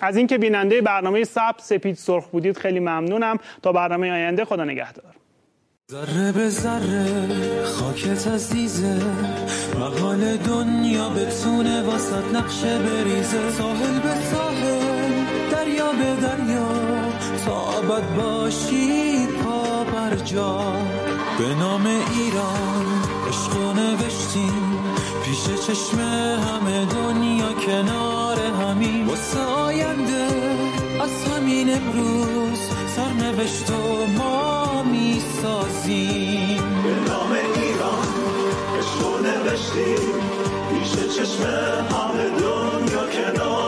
از 0.00 0.16
اینکه 0.16 0.38
بیننده 0.38 0.80
برنامه 0.80 1.24
سب 1.24 1.54
سپید 1.58 1.96
سرخ 1.96 2.26
بودید 2.26 2.58
خیلی 2.58 2.80
ممنونم. 2.80 3.38
تا 3.62 3.72
برنامه 3.72 4.12
آینده 4.12 4.44
خدا 4.44 4.64
نگهدار. 4.64 5.14
ذره 5.92 6.32
به 6.32 6.48
ذره 6.48 7.64
خاکت 7.64 8.28
عزیزه. 8.28 9.00
مقال 9.80 10.36
دنیا 10.36 11.08
بتونه 11.08 11.82
واسط 11.82 12.34
نقشه 12.34 12.78
بریزه. 12.78 13.50
ساحل 13.50 13.98
به 14.00 14.14
ساحل 14.32 15.24
دریا 15.52 15.92
به 15.92 16.22
دریا. 16.22 16.68
تا 17.46 17.78
ابد 17.78 18.16
باشی 18.16 19.26
پا 19.26 19.84
بر 19.84 20.16
جا. 20.16 20.72
به 21.38 21.54
نام 21.54 21.86
ایران 21.86 22.86
عشق 23.28 23.56
نوشتیم. 23.76 24.87
پیش 25.28 25.44
چشم 25.66 25.98
همه 25.98 26.84
دنیا 26.84 27.52
کنار 27.52 28.38
همین. 28.38 29.06
واسه 29.06 29.40
آینده 29.40 30.26
از 31.00 31.24
همین 31.24 31.74
امروز 31.74 32.58
سرنوشت 32.96 33.70
و 33.70 34.06
ما 34.18 34.82
می‌سازیم. 34.82 36.62
به 36.84 37.10
نام 37.10 37.32
ایران 37.32 38.08
عشق 38.78 39.00
نوشتیم. 39.22 40.14
پیش 40.70 40.92
چشم 41.16 41.42
همه 41.90 42.28
دنیا 42.28 43.04
کنار 43.10 43.67